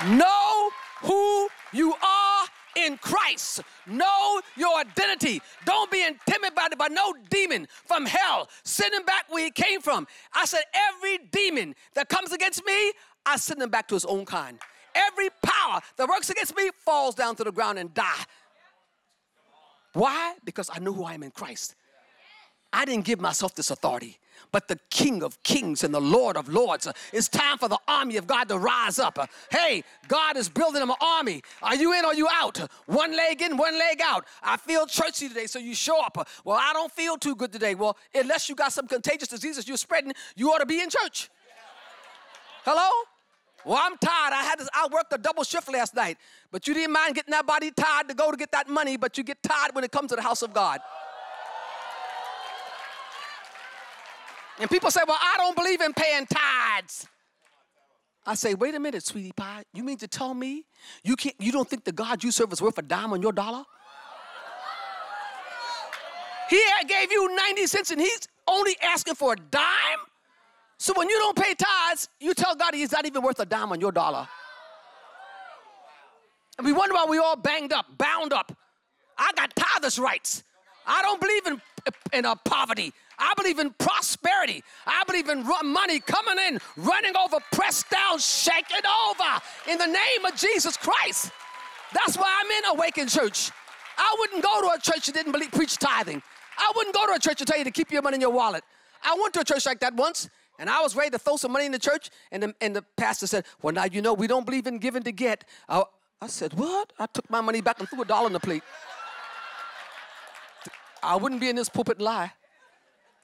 know 0.10 0.70
who 1.02 1.48
you 1.74 1.94
are 1.94 2.46
in 2.76 2.98
Christ. 2.98 3.62
Know 3.88 4.42
your 4.56 4.78
identity. 4.78 5.42
Don't 5.66 5.90
be 5.92 6.04
intimidated 6.04 6.78
by 6.78 6.88
no 6.88 7.14
demon 7.30 7.68
from 7.86 8.06
hell 8.06 8.48
sending 8.64 9.04
back 9.06 9.26
where 9.30 9.46
he 9.46 9.52
came 9.52 9.82
from. 9.82 10.08
I 10.34 10.46
said, 10.46 10.62
every 10.74 11.20
demon 11.32 11.76
that 11.96 12.10
comes 12.10 12.32
against 12.32 12.64
me, 12.66 12.94
I 13.26 13.38
send 13.38 13.62
him 13.62 13.70
back 13.70 13.88
to 13.90 13.96
his 13.96 14.06
own 14.06 14.26
kind. 14.26 14.60
Every 14.94 15.30
power 15.42 15.82
that 15.98 16.08
works 16.08 16.30
against 16.30 16.56
me 16.56 16.70
falls 16.86 17.16
down 17.16 17.36
to 17.38 17.44
the 17.44 17.52
ground 17.52 17.80
and 17.80 17.94
die. 17.94 18.24
Why? 19.94 20.36
Because 20.46 20.70
I 20.72 20.80
know 20.80 20.94
who 20.94 21.04
I 21.04 21.14
am 21.14 21.24
in 21.24 21.32
Christ. 21.32 21.76
I 22.74 22.86
didn't 22.86 23.06
give 23.06 23.20
myself 23.20 23.54
this 23.56 23.70
authority, 23.70 24.18
but 24.52 24.68
the 24.68 24.80
King 24.90 25.24
of 25.24 25.42
Kings 25.44 25.84
and 25.84 25.94
the 25.94 26.02
Lord 26.02 26.38
of 26.38 26.48
Lords. 26.48 26.88
Uh, 26.88 26.94
it's 27.12 27.28
time 27.28 27.58
for 27.58 27.68
the 27.68 27.78
army 27.88 28.18
of 28.18 28.28
God 28.28 28.48
to 28.50 28.58
rise 28.58 29.00
up. 29.00 29.20
Uh, 29.20 29.28
hey, 29.50 29.84
God 30.08 30.38
is 30.38 30.50
building 30.50 30.82
an 30.82 30.92
army. 31.02 31.42
Are 31.62 31.76
you 31.76 31.94
in 31.94 32.06
or 32.06 32.14
you 32.14 32.28
out? 32.32 32.58
One 32.86 33.16
leg 33.16 33.42
in, 33.42 33.58
one 33.58 33.78
leg 33.78 34.02
out. 34.04 34.26
I 34.42 34.58
feel 34.58 34.86
churchy 34.86 35.28
today, 35.28 35.48
so 35.48 35.60
you 35.60 35.76
show 35.76 36.02
up. 36.02 36.18
Uh, 36.18 36.24
well, 36.46 36.58
I 36.60 36.74
don't 36.74 36.92
feel 36.92 37.18
too 37.18 37.36
good 37.36 37.52
today. 37.52 37.76
Well, 37.76 37.98
unless 38.16 38.48
you 38.50 38.56
got 38.56 38.72
some 38.72 38.88
contagious 38.88 39.28
diseases 39.28 39.68
you're 39.68 39.78
spreading, 39.78 40.14
you 40.36 40.52
ought 40.52 40.60
to 40.60 40.66
be 40.66 40.82
in 40.82 40.90
church. 40.90 41.30
Hello? 42.64 42.90
Well, 43.66 43.80
I'm 43.82 43.98
tired. 43.98 44.34
I 44.34 44.44
had 44.44 44.60
to, 44.60 44.70
I 44.74 44.88
worked 44.92 45.14
a 45.14 45.18
double 45.18 45.44
shift 45.44 45.72
last 45.72 45.96
night. 45.96 46.18
But 46.52 46.68
you 46.68 46.74
didn't 46.74 46.94
mind 46.94 47.16
getting 47.16 47.32
that 47.32 47.46
body 47.46 47.72
tired 47.72 48.08
to 48.10 48.16
go 48.16 48.32
to 48.32 48.38
get 48.38 48.52
that 48.54 48.68
money, 48.68 48.98
but 48.98 49.18
you 49.18 49.24
get 49.24 49.42
tired 49.44 49.74
when 49.76 49.84
it 49.84 49.92
comes 49.92 50.10
to 50.10 50.16
the 50.16 50.22
house 50.22 50.42
of 50.42 50.54
God. 50.54 50.80
And 54.62 54.70
people 54.70 54.92
say, 54.92 55.02
Well, 55.06 55.18
I 55.20 55.36
don't 55.38 55.56
believe 55.56 55.82
in 55.82 55.92
paying 55.94 56.26
tithes. 56.28 57.08
I 58.26 58.36
say, 58.36 58.54
wait 58.54 58.76
a 58.76 58.80
minute, 58.80 59.04
sweetie 59.04 59.32
pie. 59.32 59.64
You 59.74 59.84
mean 59.84 59.98
to 59.98 60.08
tell 60.08 60.34
me 60.34 60.66
you 61.04 61.16
can't 61.16 61.36
you 61.40 61.52
don't 61.52 61.68
think 61.68 61.84
the 61.84 61.92
God 61.92 62.24
you 62.24 62.32
serve 62.32 62.54
is 62.54 62.62
worth 62.62 62.78
a 62.78 62.84
dime 62.84 63.14
on 63.14 63.22
your 63.22 63.32
dollar? 63.32 63.64
He 66.50 66.62
gave 66.88 67.12
you 67.12 67.36
90 67.36 67.66
cents 67.66 67.92
and 67.92 68.00
he's 68.00 68.28
only 68.48 68.76
asking 68.82 69.16
for 69.16 69.34
a 69.34 69.36
dime? 69.36 69.64
So 70.78 70.94
when 70.96 71.10
you 71.10 71.18
don't 71.18 71.38
pay 71.38 71.56
tithes, 71.56 72.10
you 72.20 72.34
tell 72.34 72.56
God 72.56 72.76
he's 72.76 72.92
not 72.92 73.06
even 73.06 73.24
worth 73.24 73.40
a 73.40 73.46
dime 73.46 73.72
on 73.72 73.80
your 73.80 73.92
dollar. 73.92 74.28
And 76.58 76.66
we 76.66 76.74
wonder 76.74 76.94
why 76.94 77.06
we 77.08 77.18
all 77.18 77.36
banged 77.36 77.72
up, 77.72 77.86
bound 77.98 78.34
up. 78.34 78.52
I 79.18 79.32
got 79.36 79.56
tithers 79.56 80.00
rights. 80.00 80.44
I 80.86 81.02
don't 81.02 81.22
believe 81.22 81.48
in, 81.48 81.62
in 82.14 82.26
uh, 82.26 82.36
poverty. 82.36 82.94
I 83.18 83.34
believe 83.38 83.60
in 83.60 83.72
prosperity. 83.72 84.64
I 84.86 85.04
believe 85.06 85.30
in 85.30 85.46
money 85.64 86.00
coming 86.00 86.44
in, 86.48 86.60
running 86.78 87.16
over, 87.16 87.38
pressed 87.52 87.90
down, 87.90 88.20
shaking 88.20 88.86
over 89.10 89.42
in 89.70 89.78
the 89.78 89.86
name 89.86 90.26
of 90.26 90.36
Jesus 90.36 90.76
Christ. 90.78 91.32
That's 91.94 92.18
why 92.18 92.42
I'm 92.44 92.52
in 92.52 92.78
Awaken 92.78 93.08
Church. 93.08 93.52
I 93.98 94.16
wouldn't 94.20 94.44
go 94.44 94.62
to 94.62 94.68
a 94.76 94.80
church 94.80 95.06
that 95.08 95.14
didn't 95.14 95.32
believe, 95.32 95.52
preach 95.52 95.78
tithing. 95.78 96.22
I 96.58 96.72
wouldn't 96.76 96.96
go 96.96 97.06
to 97.08 97.14
a 97.14 97.20
church 97.20 97.38
to 97.40 97.46
tell 97.46 97.58
you 97.58 97.64
to 97.64 97.72
keep 97.72 97.92
your 97.92 98.02
money 98.02 98.16
in 98.16 98.22
your 98.22 98.32
wallet. 98.32 98.64
I 99.04 99.18
went 99.20 99.34
to 99.36 99.42
a 99.42 99.44
church 99.44 99.66
like 99.66 99.80
that 99.82 99.94
once, 99.96 100.30
and 100.60 100.70
I 100.70 100.82
was 100.82 100.96
ready 100.96 101.12
to 101.12 101.20
throw 101.20 101.38
some 101.38 101.52
money 101.52 101.66
in 101.66 101.72
the 101.72 101.80
church, 101.80 102.10
and 102.32 102.44
the, 102.44 102.56
and 102.62 102.76
the 102.76 102.84
pastor 102.98 103.28
said, 103.28 103.46
Well, 103.62 103.74
now 103.74 103.86
you 103.86 104.02
know 104.02 104.14
we 104.14 104.28
don't 104.28 104.46
believe 104.46 104.68
in 104.68 104.78
giving 104.78 105.04
to 105.04 105.12
get. 105.12 105.44
I, 105.68 105.84
I 106.22 106.28
said, 106.28 106.54
What? 106.54 106.94
I 107.00 107.08
took 107.08 107.30
my 107.30 107.42
money 107.42 107.62
back 107.62 107.80
and 107.80 107.90
threw 107.90 108.02
a 108.02 108.06
dollar 108.06 108.28
in 108.28 108.34
the 108.34 108.40
plate. 108.40 108.64
I 111.04 111.16
wouldn't 111.16 111.42
be 111.42 111.50
in 111.50 111.56
this 111.56 111.70
pulpit 111.70 111.98
and 111.98 112.06
lie. 112.06 112.32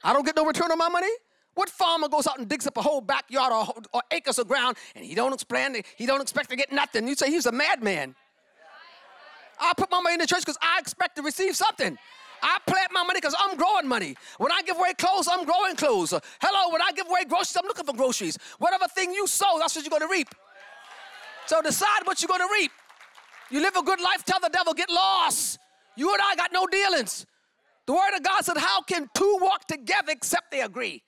I 0.04 0.14
don't 0.14 0.26
get 0.26 0.36
no 0.36 0.46
return 0.46 0.72
on 0.72 0.78
my 0.78 0.90
money. 0.90 1.12
What 1.56 1.70
farmer 1.70 2.08
goes 2.08 2.28
out 2.28 2.38
and 2.38 2.48
digs 2.48 2.68
up 2.68 2.78
a 2.78 2.82
whole 2.82 3.02
backyard 3.02 3.52
or, 3.52 3.74
or 3.92 4.02
acres 4.12 4.38
of 4.38 4.48
ground 4.48 4.78
and 4.96 5.04
he 5.04 5.16
don't 5.16 5.34
expect 5.34 5.84
he 5.98 6.06
don't 6.06 6.22
expect 6.22 6.50
to 6.52 6.56
get 6.56 6.72
nothing? 6.72 7.08
You 7.08 7.16
say 7.16 7.32
he's 7.32 7.48
a 7.48 7.52
madman. 7.52 8.16
I 9.60 9.74
put 9.76 9.90
my 9.90 10.00
money 10.00 10.14
in 10.14 10.20
the 10.20 10.28
church 10.28 10.42
because 10.42 10.58
I 10.62 10.78
expect 10.80 11.16
to 11.16 11.24
receive 11.24 11.56
something. 11.56 11.98
I 12.44 12.60
plant 12.68 12.92
my 12.92 13.02
money 13.02 13.18
because 13.20 13.36
I'm 13.40 13.58
growing 13.58 13.88
money. 13.88 14.16
When 14.38 14.52
I 14.52 14.62
give 14.62 14.78
away 14.78 14.94
clothes, 14.94 15.28
I'm 15.32 15.46
growing 15.46 15.76
clothes. 15.76 16.14
Hello, 16.40 16.72
when 16.72 16.82
I 16.82 16.92
give 16.92 17.08
away 17.08 17.24
groceries, 17.28 17.58
I'm 17.58 17.66
looking 17.66 17.86
for 17.86 17.96
groceries. 17.96 18.38
Whatever 18.60 18.86
thing 18.88 19.12
you 19.12 19.26
sow, 19.26 19.58
that's 19.60 19.76
what 19.76 19.84
you're 19.84 19.90
going 19.90 20.08
to 20.08 20.14
reap. 20.14 20.30
So 21.48 21.62
decide 21.62 22.02
what 22.04 22.22
you're 22.22 22.28
going 22.28 22.48
to 22.48 22.54
reap. 22.54 22.72
You 23.50 23.62
live 23.62 23.76
a 23.76 23.82
good 23.82 24.00
life, 24.02 24.24
tell 24.24 24.40
the 24.40 24.50
devil, 24.50 24.74
get 24.74 24.90
lost. 24.90 25.58
You 25.96 26.14
and 26.14 26.22
I 26.22 26.36
got 26.36 26.52
no 26.54 26.68
dealings. 26.68 27.26
The 27.88 27.94
word 27.94 28.16
of 28.16 28.22
God 28.22 28.44
said, 28.46 28.58
How 28.58 28.82
can 28.82 29.10
two 29.16 29.38
walk 29.42 29.66
together 29.66 30.12
except 30.12 30.52
they 30.52 30.62
agree? 30.62 31.02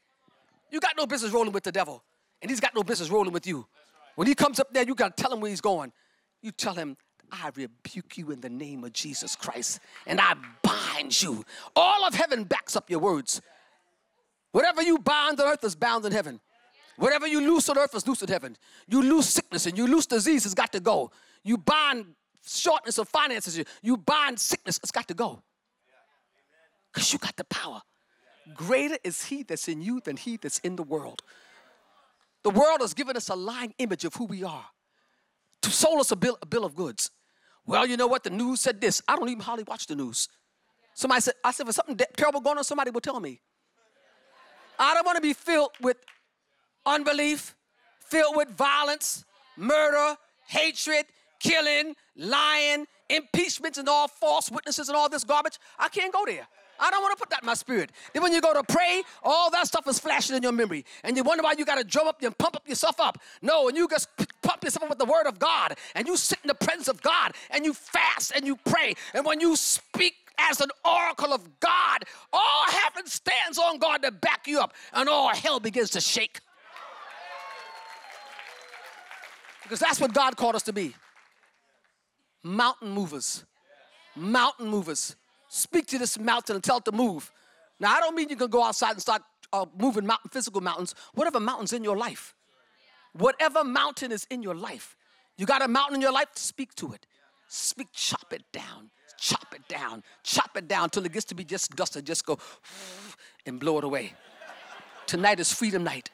You 0.71 0.79
got 0.79 0.93
no 0.98 1.05
business 1.05 1.31
rolling 1.31 1.51
with 1.51 1.63
the 1.63 1.71
devil, 1.71 2.03
and 2.41 2.50
he's 2.50 2.62
got 2.62 2.74
no 2.74 2.83
business 2.83 3.09
rolling 3.09 3.33
with 3.33 3.45
you. 3.45 3.67
When 4.15 4.27
he 4.27 4.33
comes 4.33 4.59
up 4.59 4.74
there, 4.74 4.83
you 4.83 4.95
got 4.95 5.15
to 5.15 5.21
tell 5.21 5.31
him 5.31 5.41
where 5.41 5.50
he's 5.50 5.62
going. 5.62 5.91
You 6.41 6.51
tell 6.51 6.74
him, 6.74 6.95
I 7.31 7.51
rebuke 7.53 8.17
you 8.17 8.31
in 8.31 8.39
the 8.39 8.50
name 8.50 8.83
of 8.83 8.93
Jesus 8.93 9.36
Christ, 9.36 9.81
and 10.07 10.21
I 10.21 10.36
bind 10.63 11.21
you. 11.21 11.43
All 11.75 12.05
of 12.05 12.15
heaven 12.15 12.45
backs 12.45 12.75
up 12.75 12.89
your 12.89 13.00
words. 13.00 13.41
Whatever 14.51 14.81
you 14.81 14.98
bind 15.00 15.39
on 15.39 15.48
earth 15.48 15.63
is 15.63 15.75
bound 15.75 16.05
in 16.05 16.12
heaven. 16.12 16.39
Whatever 16.98 17.27
you 17.27 17.41
loose 17.41 17.69
on 17.69 17.77
earth 17.77 17.93
is 17.93 18.07
loose 18.07 18.21
in 18.21 18.29
heaven. 18.29 18.57
You 18.88 19.01
lose 19.01 19.27
sickness 19.27 19.65
and 19.65 19.77
you 19.77 19.86
lose 19.86 20.05
disease, 20.05 20.45
it's 20.45 20.55
got 20.55 20.71
to 20.74 20.79
go. 20.79 21.12
You 21.43 21.57
bind 21.57 22.05
shortness 22.45 22.98
of 22.98 23.09
finances, 23.09 23.62
you 23.81 23.98
bind 23.98 24.39
sickness, 24.39 24.79
it's 24.81 24.91
got 24.91 25.07
to 25.09 25.13
go. 25.13 25.43
Because 26.93 27.13
you 27.13 27.19
got 27.19 27.36
the 27.38 27.43
power. 27.46 27.81
Greater 28.55 28.98
is 29.03 29.25
he 29.25 29.43
that's 29.43 29.67
in 29.67 29.81
you 29.81 30.01
than 30.03 30.17
he 30.17 30.38
that's 30.38 30.60
in 30.60 30.75
the 30.75 30.84
world. 30.84 31.22
The 32.43 32.50
world 32.50 32.81
has 32.81 32.93
given 32.93 33.15
us 33.17 33.29
a 33.29 33.36
lying 33.36 33.74
image 33.77 34.05
of 34.05 34.15
who 34.15 34.25
we 34.25 34.43
are, 34.43 34.65
to 35.62 35.69
sold 35.69 36.00
us 36.00 36.12
a 36.12 36.15
bill, 36.15 36.38
a 36.41 36.46
bill 36.46 36.65
of 36.65 36.74
goods. 36.74 37.12
Well, 37.65 37.86
you 37.86 37.98
know 37.98 38.08
what? 38.08 38.24
The 38.24 38.29
news 38.29 38.62
said 38.62 38.81
this. 38.81 39.01
I 39.08 39.15
don't 39.15 39.29
even 39.29 39.41
hardly 39.41 39.65
watch 39.65 39.88
the 39.88 39.96
news. 39.96 40.27
Somebody 40.96 41.22
said, 41.22 41.36
I 41.43 41.51
said, 41.51 41.67
if 41.67 41.75
something 41.75 42.00
terrible 42.17 42.41
going 42.41 42.58
on, 42.58 42.63
somebody 42.63 42.91
will 42.91 43.01
tell 43.01 43.19
me. 43.19 43.41
I 44.79 44.93
don't 44.93 45.05
want 45.05 45.17
to 45.17 45.22
be 45.22 45.34
filled 45.34 45.72
with 45.81 45.98
unbelief, 46.86 47.55
filled 48.00 48.36
with 48.36 48.50
violence, 48.50 49.25
murder, 49.55 50.17
hatred, 50.48 51.05
killing, 51.39 51.96
lying, 52.15 52.86
impeachments, 53.10 53.77
and 53.77 53.88
all 53.88 54.08
false 54.08 54.50
witnesses 54.50 54.88
and 54.89 54.98
all 54.98 55.10
this 55.10 55.24
garbage. 55.24 55.60
I 55.77 55.89
can't 55.89 56.13
go 56.13 56.25
there. 56.25 56.48
I 56.79 56.89
don't 56.89 57.01
want 57.01 57.17
to 57.17 57.19
put 57.19 57.29
that 57.31 57.43
in 57.43 57.45
my 57.45 57.53
spirit. 57.53 57.91
Then 58.13 58.24
when 58.24 58.31
you 58.31 58.41
go 58.41 58.53
to 58.53 58.63
pray, 58.63 59.03
all 59.24 59.50
that 59.51 59.67
stuff 59.67 59.88
is 59.88 60.00
flashing 60.00 60.36
in 60.36 60.43
your 60.43 60.51
memory. 60.51 60.86
And 61.03 61.17
you 61.17 61.24
wonder 61.24 61.43
why 61.43 61.55
you 61.57 61.65
got 61.65 61.77
to 61.77 61.83
drum 61.83 62.07
up 62.07 62.21
and 62.21 62.38
pump 62.38 62.55
up 62.55 62.67
yourself 62.67 63.00
up. 63.00 63.17
No, 63.41 63.67
and 63.67 63.77
you 63.77 63.88
just 63.88 64.09
pump 64.41 64.63
yourself 64.63 64.83
up 64.83 64.89
with 64.89 65.00
the 65.00 65.05
word 65.05 65.27
of 65.27 65.39
God. 65.39 65.75
And 65.95 66.07
you 66.07 66.15
sit 66.15 66.39
in 66.43 66.48
the 66.48 66.55
presence 66.55 66.88
of 66.88 67.01
God. 67.01 67.33
And 67.50 67.65
you 67.65 67.74
fast 67.74 68.31
and 68.36 68.45
you 68.45 68.55
pray. 68.55 68.93
And 69.13 69.25
when 69.25 69.39
you 69.39 69.55
speak 69.55 70.15
as 70.38 70.62
an 70.62 70.69
oracle 70.86 71.33
of 71.33 71.59
God, 71.59 72.05
all 72.31 72.65
heaven 72.69 73.05
stands 73.07 73.57
on 73.57 73.77
God 73.77 74.03
to 74.03 74.12
back 74.12 74.48
you 74.48 74.62
up. 74.62 74.74
And 74.93 75.09
all 75.09 75.29
hell 75.29 75.59
begins 75.59 75.89
to 75.91 76.01
shake. 76.01 76.39
Because 79.63 79.79
that's 79.79 80.00
what 80.00 80.13
God 80.13 80.36
called 80.36 80.55
us 80.55 80.63
to 80.63 80.74
be 80.74 80.95
mountain 82.43 82.89
movers. 82.91 83.43
Mountain 84.15 84.67
movers. 84.67 85.15
Speak 85.50 85.88
to 85.88 85.98
this 85.98 86.18
mountain 86.18 86.56
and 86.56 86.63
tell 86.63 86.77
it 86.77 86.86
to 86.86 86.91
move. 86.91 87.32
Now, 87.79 87.96
I 87.96 88.00
don't 88.00 88.15
mean 88.15 88.29
you 88.29 88.36
can 88.36 88.50
go 88.50 88.63
outside 88.63 88.91
and 88.91 89.01
start 89.01 89.24
uh, 89.51 89.65
moving 89.77 90.06
mountain, 90.06 90.29
physical 90.32 90.62
mountains. 90.62 90.94
Whatever 91.15 91.39
mountain's 91.39 91.74
in 91.74 91.84
your 91.84 91.98
life, 91.98 92.36
whatever 93.13 93.63
mountain 93.63 94.12
is 94.12 94.27
in 94.29 94.44
your 94.44 94.56
life, 94.56 94.96
you 95.38 95.46
got 95.46 95.62
a 95.62 95.68
mountain 95.68 95.96
in 95.96 96.01
your 96.01 96.12
life, 96.12 96.27
speak 96.36 96.75
to 96.75 96.94
it. 96.94 97.08
Speak, 97.48 97.88
chop 97.94 98.32
it 98.32 98.44
down, 98.53 98.91
chop 99.18 99.56
it 99.56 99.68
down, 99.68 100.03
chop 100.24 100.56
it 100.56 100.68
down 100.68 100.91
till 100.91 101.03
it 101.06 101.12
gets 101.12 101.25
to 101.25 101.36
be 101.36 101.44
just 101.44 101.75
dust 101.75 101.96
and 101.96 102.06
just 102.06 102.25
go 102.25 102.38
and 103.48 103.60
blow 103.60 103.79
it 103.79 103.84
away. 103.84 104.13
Tonight 105.08 105.39
is 105.39 105.51
freedom 105.51 105.84
night. 105.84 106.12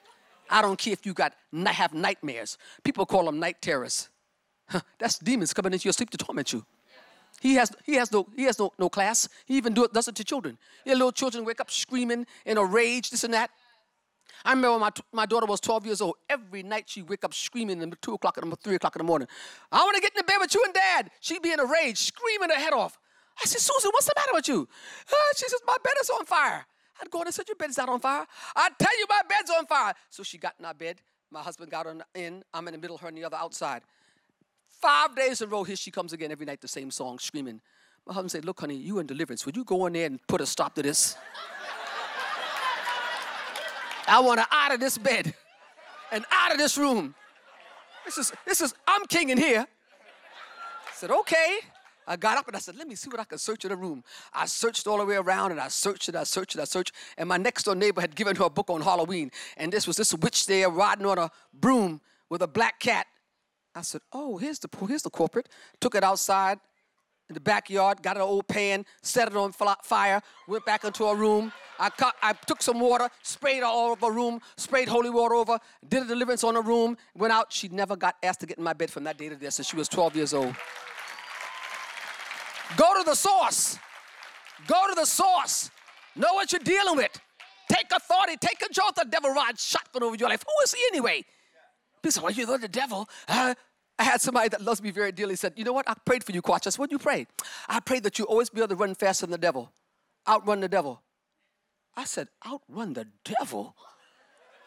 I 0.49 0.61
don't 0.61 0.79
care 0.79 0.93
if 0.93 1.05
you 1.05 1.13
got 1.13 1.33
have 1.65 1.93
nightmares. 1.93 2.57
People 2.83 3.05
call 3.05 3.25
them 3.25 3.39
night 3.39 3.61
terrors. 3.61 4.09
That's 4.99 5.19
demons 5.19 5.53
coming 5.53 5.73
into 5.73 5.85
your 5.85 5.93
sleep 5.93 6.09
to 6.11 6.17
torment 6.17 6.53
you. 6.53 6.65
He 7.41 7.55
has, 7.55 7.71
he 7.83 7.95
has, 7.95 8.11
no, 8.11 8.27
he 8.35 8.43
has 8.43 8.57
no, 8.57 8.71
no 8.79 8.89
class. 8.89 9.27
He 9.45 9.57
even 9.57 9.73
do 9.73 9.87
does 9.91 10.07
it 10.07 10.15
to 10.15 10.23
children. 10.23 10.57
Yeah, 10.85 10.93
little 10.93 11.11
children 11.11 11.45
wake 11.45 11.59
up 11.59 11.69
screaming 11.69 12.25
in 12.45 12.57
a 12.57 12.65
rage, 12.65 13.09
this 13.09 13.23
and 13.23 13.33
that. 13.33 13.51
I 14.43 14.51
remember 14.51 14.79
my, 14.79 14.91
my 15.11 15.25
daughter 15.25 15.47
was 15.47 15.59
12 15.59 15.85
years 15.85 16.01
old. 16.01 16.15
Every 16.29 16.61
night 16.61 16.85
she'd 16.87 17.09
wake 17.09 17.23
up 17.23 17.33
screaming 17.33 17.81
at 17.81 18.01
2 18.01 18.13
o'clock 18.13 18.37
in 18.37 18.49
the 18.49 18.55
3 18.55 18.75
o'clock 18.75 18.95
in 18.95 18.99
the 18.99 19.03
morning. 19.03 19.27
I 19.71 19.83
want 19.83 19.95
to 19.95 20.01
get 20.01 20.11
in 20.11 20.17
the 20.17 20.23
bed 20.23 20.37
with 20.39 20.53
you 20.53 20.61
and 20.63 20.73
dad. 20.73 21.09
She'd 21.19 21.41
be 21.41 21.51
in 21.51 21.59
a 21.59 21.65
rage, 21.65 21.97
screaming 21.97 22.49
her 22.49 22.55
head 22.55 22.73
off. 22.73 22.99
I 23.41 23.45
said, 23.45 23.59
Susan, 23.59 23.91
what's 23.91 24.05
the 24.05 24.13
matter 24.15 24.31
with 24.33 24.47
you? 24.47 24.67
Uh, 25.11 25.15
she 25.35 25.47
says, 25.47 25.59
my 25.65 25.75
bed 25.83 25.93
is 26.01 26.09
on 26.09 26.25
fire. 26.25 26.65
I'd 27.01 27.11
go 27.11 27.21
in 27.21 27.27
and 27.27 27.33
said, 27.33 27.47
your 27.47 27.55
bed's 27.55 27.77
not 27.77 27.89
on 27.89 27.99
fire. 27.99 28.25
I 28.55 28.69
tell 28.79 28.97
you, 28.97 29.05
my 29.09 29.21
bed's 29.27 29.49
on 29.49 29.65
fire. 29.65 29.93
So 30.09 30.23
she 30.23 30.37
got 30.37 30.53
in 30.59 30.65
our 30.65 30.73
bed. 30.73 31.01
My 31.31 31.41
husband 31.41 31.71
got 31.71 31.87
in. 32.13 32.43
I'm 32.53 32.67
in 32.67 32.73
the 32.73 32.77
middle, 32.79 32.97
her 32.99 33.07
on 33.07 33.15
the 33.15 33.25
other 33.25 33.37
outside. 33.37 33.81
Five 34.85 35.15
days 35.15 35.41
in 35.41 35.47
a 35.47 35.51
row, 35.51 35.63
here 35.63 35.75
she 35.75 35.89
comes 35.89 36.13
again 36.13 36.31
every 36.31 36.45
night, 36.45 36.61
the 36.61 36.67
same 36.67 36.91
song, 36.91 37.17
screaming. 37.17 37.59
My 38.05 38.13
husband 38.13 38.29
said, 38.29 38.45
Look, 38.45 38.59
honey, 38.59 38.75
you 38.75 38.99
in 38.99 39.07
deliverance. 39.07 39.43
Would 39.47 39.57
you 39.57 39.63
go 39.63 39.87
in 39.87 39.93
there 39.93 40.05
and 40.05 40.19
put 40.27 40.41
a 40.41 40.45
stop 40.45 40.75
to 40.75 40.83
this? 40.83 41.17
I 44.07 44.19
want 44.19 44.41
her 44.41 44.45
out 44.51 44.75
of 44.75 44.79
this 44.79 44.99
bed 44.99 45.33
and 46.11 46.23
out 46.29 46.51
of 46.51 46.59
this 46.59 46.77
room. 46.77 47.15
This 48.05 48.19
is, 48.19 48.31
this 48.45 48.61
is, 48.61 48.75
I'm 48.87 49.03
king 49.07 49.29
in 49.29 49.39
here. 49.39 49.65
I 49.65 50.91
said, 50.93 51.09
okay. 51.09 51.57
I 52.07 52.15
got 52.15 52.37
up 52.37 52.45
and 52.45 52.55
I 52.55 52.59
said, 52.59 52.77
let 52.77 52.87
me 52.87 52.93
see 52.93 53.09
what 53.09 53.19
I 53.19 53.23
can 53.23 53.39
search 53.39 53.65
in 53.65 53.69
the 53.69 53.75
room. 53.75 54.03
I 54.35 54.45
searched 54.45 54.85
all 54.85 54.99
the 54.99 55.05
way 55.05 55.15
around 55.15 55.49
and 55.49 55.59
I 55.59 55.69
searched 55.69 56.09
and 56.09 56.17
I 56.17 56.25
searched 56.25 56.53
and 56.53 56.61
I 56.61 56.65
searched. 56.65 56.91
And 57.17 57.27
my 57.27 57.37
next 57.37 57.63
door 57.63 57.73
neighbor 57.73 58.01
had 58.01 58.15
given 58.15 58.35
her 58.35 58.43
a 58.43 58.49
book 58.51 58.69
on 58.69 58.81
Halloween. 58.81 59.31
And 59.57 59.73
this 59.73 59.87
was 59.87 59.97
this 59.97 60.13
witch 60.13 60.45
there 60.45 60.69
riding 60.69 61.07
on 61.07 61.17
a 61.17 61.31
broom 61.55 62.01
with 62.29 62.43
a 62.43 62.47
black 62.47 62.79
cat. 62.79 63.07
I 63.75 63.81
said, 63.81 64.01
oh, 64.13 64.37
here's 64.37 64.59
the, 64.59 64.69
here's 64.87 65.03
the 65.03 65.09
culprit. 65.09 65.49
Took 65.81 65.95
it 65.95 66.03
outside 66.03 66.59
in 67.27 67.33
the 67.33 67.41
backyard, 67.41 68.03
got 68.03 68.17
an 68.17 68.21
old 68.21 68.47
pan, 68.47 68.85
set 69.01 69.27
it 69.27 69.35
on 69.35 69.51
fire, 69.51 70.21
went 70.47 70.65
back 70.65 70.83
into 70.83 71.05
a 71.05 71.15
room. 71.15 71.51
I, 71.79 71.89
I 72.21 72.33
took 72.33 72.61
some 72.61 72.79
water, 72.79 73.09
sprayed 73.23 73.63
all 73.63 73.91
over 73.91 74.07
a 74.07 74.11
room, 74.11 74.39
sprayed 74.57 74.87
holy 74.87 75.09
water 75.09 75.35
over, 75.35 75.59
did 75.87 76.03
a 76.03 76.05
deliverance 76.05 76.43
on 76.43 76.55
a 76.55 76.61
room, 76.61 76.97
went 77.15 77.33
out. 77.33 77.51
She 77.51 77.67
never 77.67 77.95
got 77.95 78.15
asked 78.21 78.41
to 78.41 78.45
get 78.45 78.59
in 78.59 78.63
my 78.63 78.73
bed 78.73 78.91
from 78.91 79.03
that 79.05 79.17
day 79.17 79.29
to 79.29 79.35
this, 79.35 79.57
and 79.57 79.65
she 79.65 79.75
was 79.75 79.89
12 79.89 80.15
years 80.15 80.33
old. 80.33 80.55
Go 82.77 82.93
to 82.97 83.03
the 83.03 83.15
source. 83.15 83.79
Go 84.67 84.87
to 84.89 84.95
the 84.95 85.05
source. 85.05 85.71
Know 86.15 86.33
what 86.33 86.51
you're 86.51 86.59
dealing 86.59 86.95
with. 86.95 87.19
Take 87.69 87.87
authority. 87.91 88.37
Take 88.39 88.59
control 88.59 88.89
of 88.89 88.95
the 88.95 89.05
devil 89.05 89.31
ride 89.31 89.59
shotgun 89.59 90.03
over 90.03 90.15
your 90.15 90.29
life. 90.29 90.43
Who 90.45 90.63
is 90.63 90.73
he 90.73 90.81
anyway? 90.91 91.25
People 92.05 92.11
say, 92.11 92.21
well, 92.21 92.31
you're 92.31 92.59
the 92.59 92.67
devil. 92.67 93.09
Uh, 93.27 93.55
I 93.97 94.03
had 94.03 94.21
somebody 94.21 94.49
that 94.49 94.61
loves 94.61 94.79
me 94.79 94.91
very 94.91 95.11
dearly 95.11 95.35
said, 95.35 95.53
you 95.55 95.63
know 95.63 95.73
what? 95.73 95.89
I 95.89 95.95
prayed 96.05 96.23
for 96.23 96.33
you, 96.33 96.43
Quatch. 96.43 96.67
I 96.67 96.69
said, 96.69 96.77
what 96.77 96.91
you 96.91 96.99
pray? 96.99 97.25
I 97.67 97.79
prayed 97.79 98.03
that 98.03 98.19
you 98.19 98.25
always 98.25 98.47
be 98.47 98.59
able 98.59 98.67
to 98.67 98.75
run 98.75 98.93
faster 98.93 99.25
than 99.25 99.31
the 99.31 99.39
devil. 99.39 99.71
Outrun 100.27 100.59
the 100.59 100.67
devil. 100.67 101.01
I 101.97 102.03
said, 102.03 102.27
outrun 102.45 102.93
the 102.93 103.07
devil? 103.23 103.75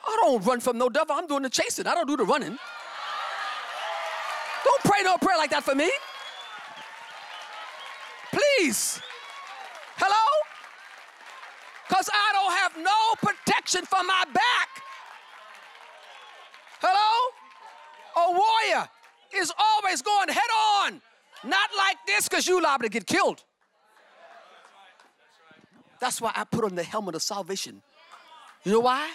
I 0.04 0.18
don't 0.20 0.44
run 0.44 0.58
from 0.58 0.78
no 0.78 0.88
devil. 0.88 1.14
I'm 1.14 1.28
doing 1.28 1.44
the 1.44 1.48
chasing. 1.48 1.86
I 1.86 1.94
don't 1.94 2.08
do 2.08 2.16
the 2.16 2.24
running. 2.24 2.58
Don't 4.64 4.82
pray 4.82 5.04
no 5.04 5.16
prayer 5.18 5.38
like 5.38 5.50
that 5.50 5.62
for 5.62 5.76
me. 5.76 5.92
Please. 8.32 9.00
Hello? 9.94 10.26
Because 11.86 12.10
I 12.12 12.32
don't 12.32 12.52
have 12.52 12.72
no 12.84 13.30
protection 13.30 13.86
for 13.86 14.02
my 14.02 14.24
back. 14.34 14.68
Hello? 16.80 17.34
A 18.28 18.30
warrior 18.30 18.88
is 19.34 19.52
always 19.58 20.02
going 20.02 20.28
head 20.28 20.50
on. 20.82 21.00
Not 21.44 21.70
like 21.76 21.96
this 22.06 22.28
because 22.28 22.46
you 22.46 22.60
liable 22.60 22.84
to 22.84 22.88
get 22.88 23.06
killed. 23.06 23.42
That's 26.00 26.20
why 26.20 26.32
I 26.34 26.44
put 26.44 26.64
on 26.64 26.74
the 26.74 26.82
helmet 26.82 27.14
of 27.14 27.22
salvation. 27.22 27.82
You 28.64 28.72
know 28.72 28.80
why? 28.80 29.10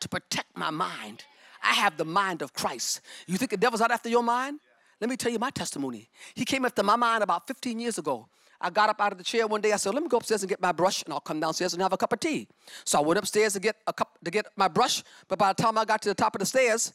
To 0.00 0.08
protect 0.08 0.56
my 0.56 0.70
mind. 0.70 1.24
I 1.62 1.74
have 1.74 1.96
the 1.96 2.04
mind 2.04 2.42
of 2.42 2.52
Christ. 2.52 3.00
You 3.26 3.36
think 3.36 3.50
the 3.50 3.56
devil's 3.56 3.80
out 3.80 3.90
after 3.90 4.08
your 4.08 4.22
mind? 4.22 4.60
Let 5.00 5.10
me 5.10 5.16
tell 5.16 5.30
you 5.30 5.38
my 5.38 5.50
testimony. 5.50 6.08
He 6.34 6.44
came 6.44 6.64
after 6.64 6.82
my 6.82 6.96
mind 6.96 7.22
about 7.22 7.46
15 7.46 7.78
years 7.78 7.98
ago. 7.98 8.28
I 8.60 8.70
got 8.70 8.88
up 8.88 9.00
out 9.00 9.12
of 9.12 9.18
the 9.18 9.24
chair 9.24 9.46
one 9.46 9.60
day. 9.60 9.72
I 9.72 9.76
said, 9.76 9.94
"Let 9.94 10.02
me 10.02 10.08
go 10.08 10.16
upstairs 10.16 10.42
and 10.42 10.48
get 10.48 10.60
my 10.60 10.72
brush, 10.72 11.04
and 11.04 11.12
I'll 11.12 11.20
come 11.20 11.38
downstairs 11.38 11.74
and 11.74 11.82
have 11.82 11.92
a 11.92 11.96
cup 11.96 12.12
of 12.12 12.18
tea." 12.18 12.48
So 12.84 12.98
I 12.98 13.02
went 13.02 13.18
upstairs 13.18 13.52
to 13.52 13.60
get 13.60 13.76
a 13.86 13.92
cup 13.92 14.18
to 14.24 14.30
get 14.30 14.46
my 14.56 14.66
brush. 14.66 15.04
But 15.28 15.38
by 15.38 15.52
the 15.52 15.62
time 15.62 15.78
I 15.78 15.84
got 15.84 16.02
to 16.02 16.08
the 16.08 16.14
top 16.14 16.34
of 16.34 16.40
the 16.40 16.46
stairs, 16.46 16.92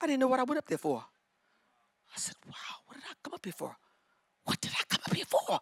I 0.00 0.06
didn't 0.06 0.20
know 0.20 0.28
what 0.28 0.40
I 0.40 0.44
went 0.44 0.58
up 0.58 0.66
there 0.66 0.78
for. 0.78 1.04
I 2.14 2.18
said, 2.18 2.34
"Wow, 2.46 2.52
what 2.86 2.94
did 2.96 3.04
I 3.10 3.14
come 3.22 3.34
up 3.34 3.44
here 3.44 3.54
for? 3.56 3.76
What 4.44 4.60
did 4.60 4.72
I 4.72 4.84
come 4.88 5.00
up 5.06 5.14
here 5.14 5.26
for?" 5.26 5.60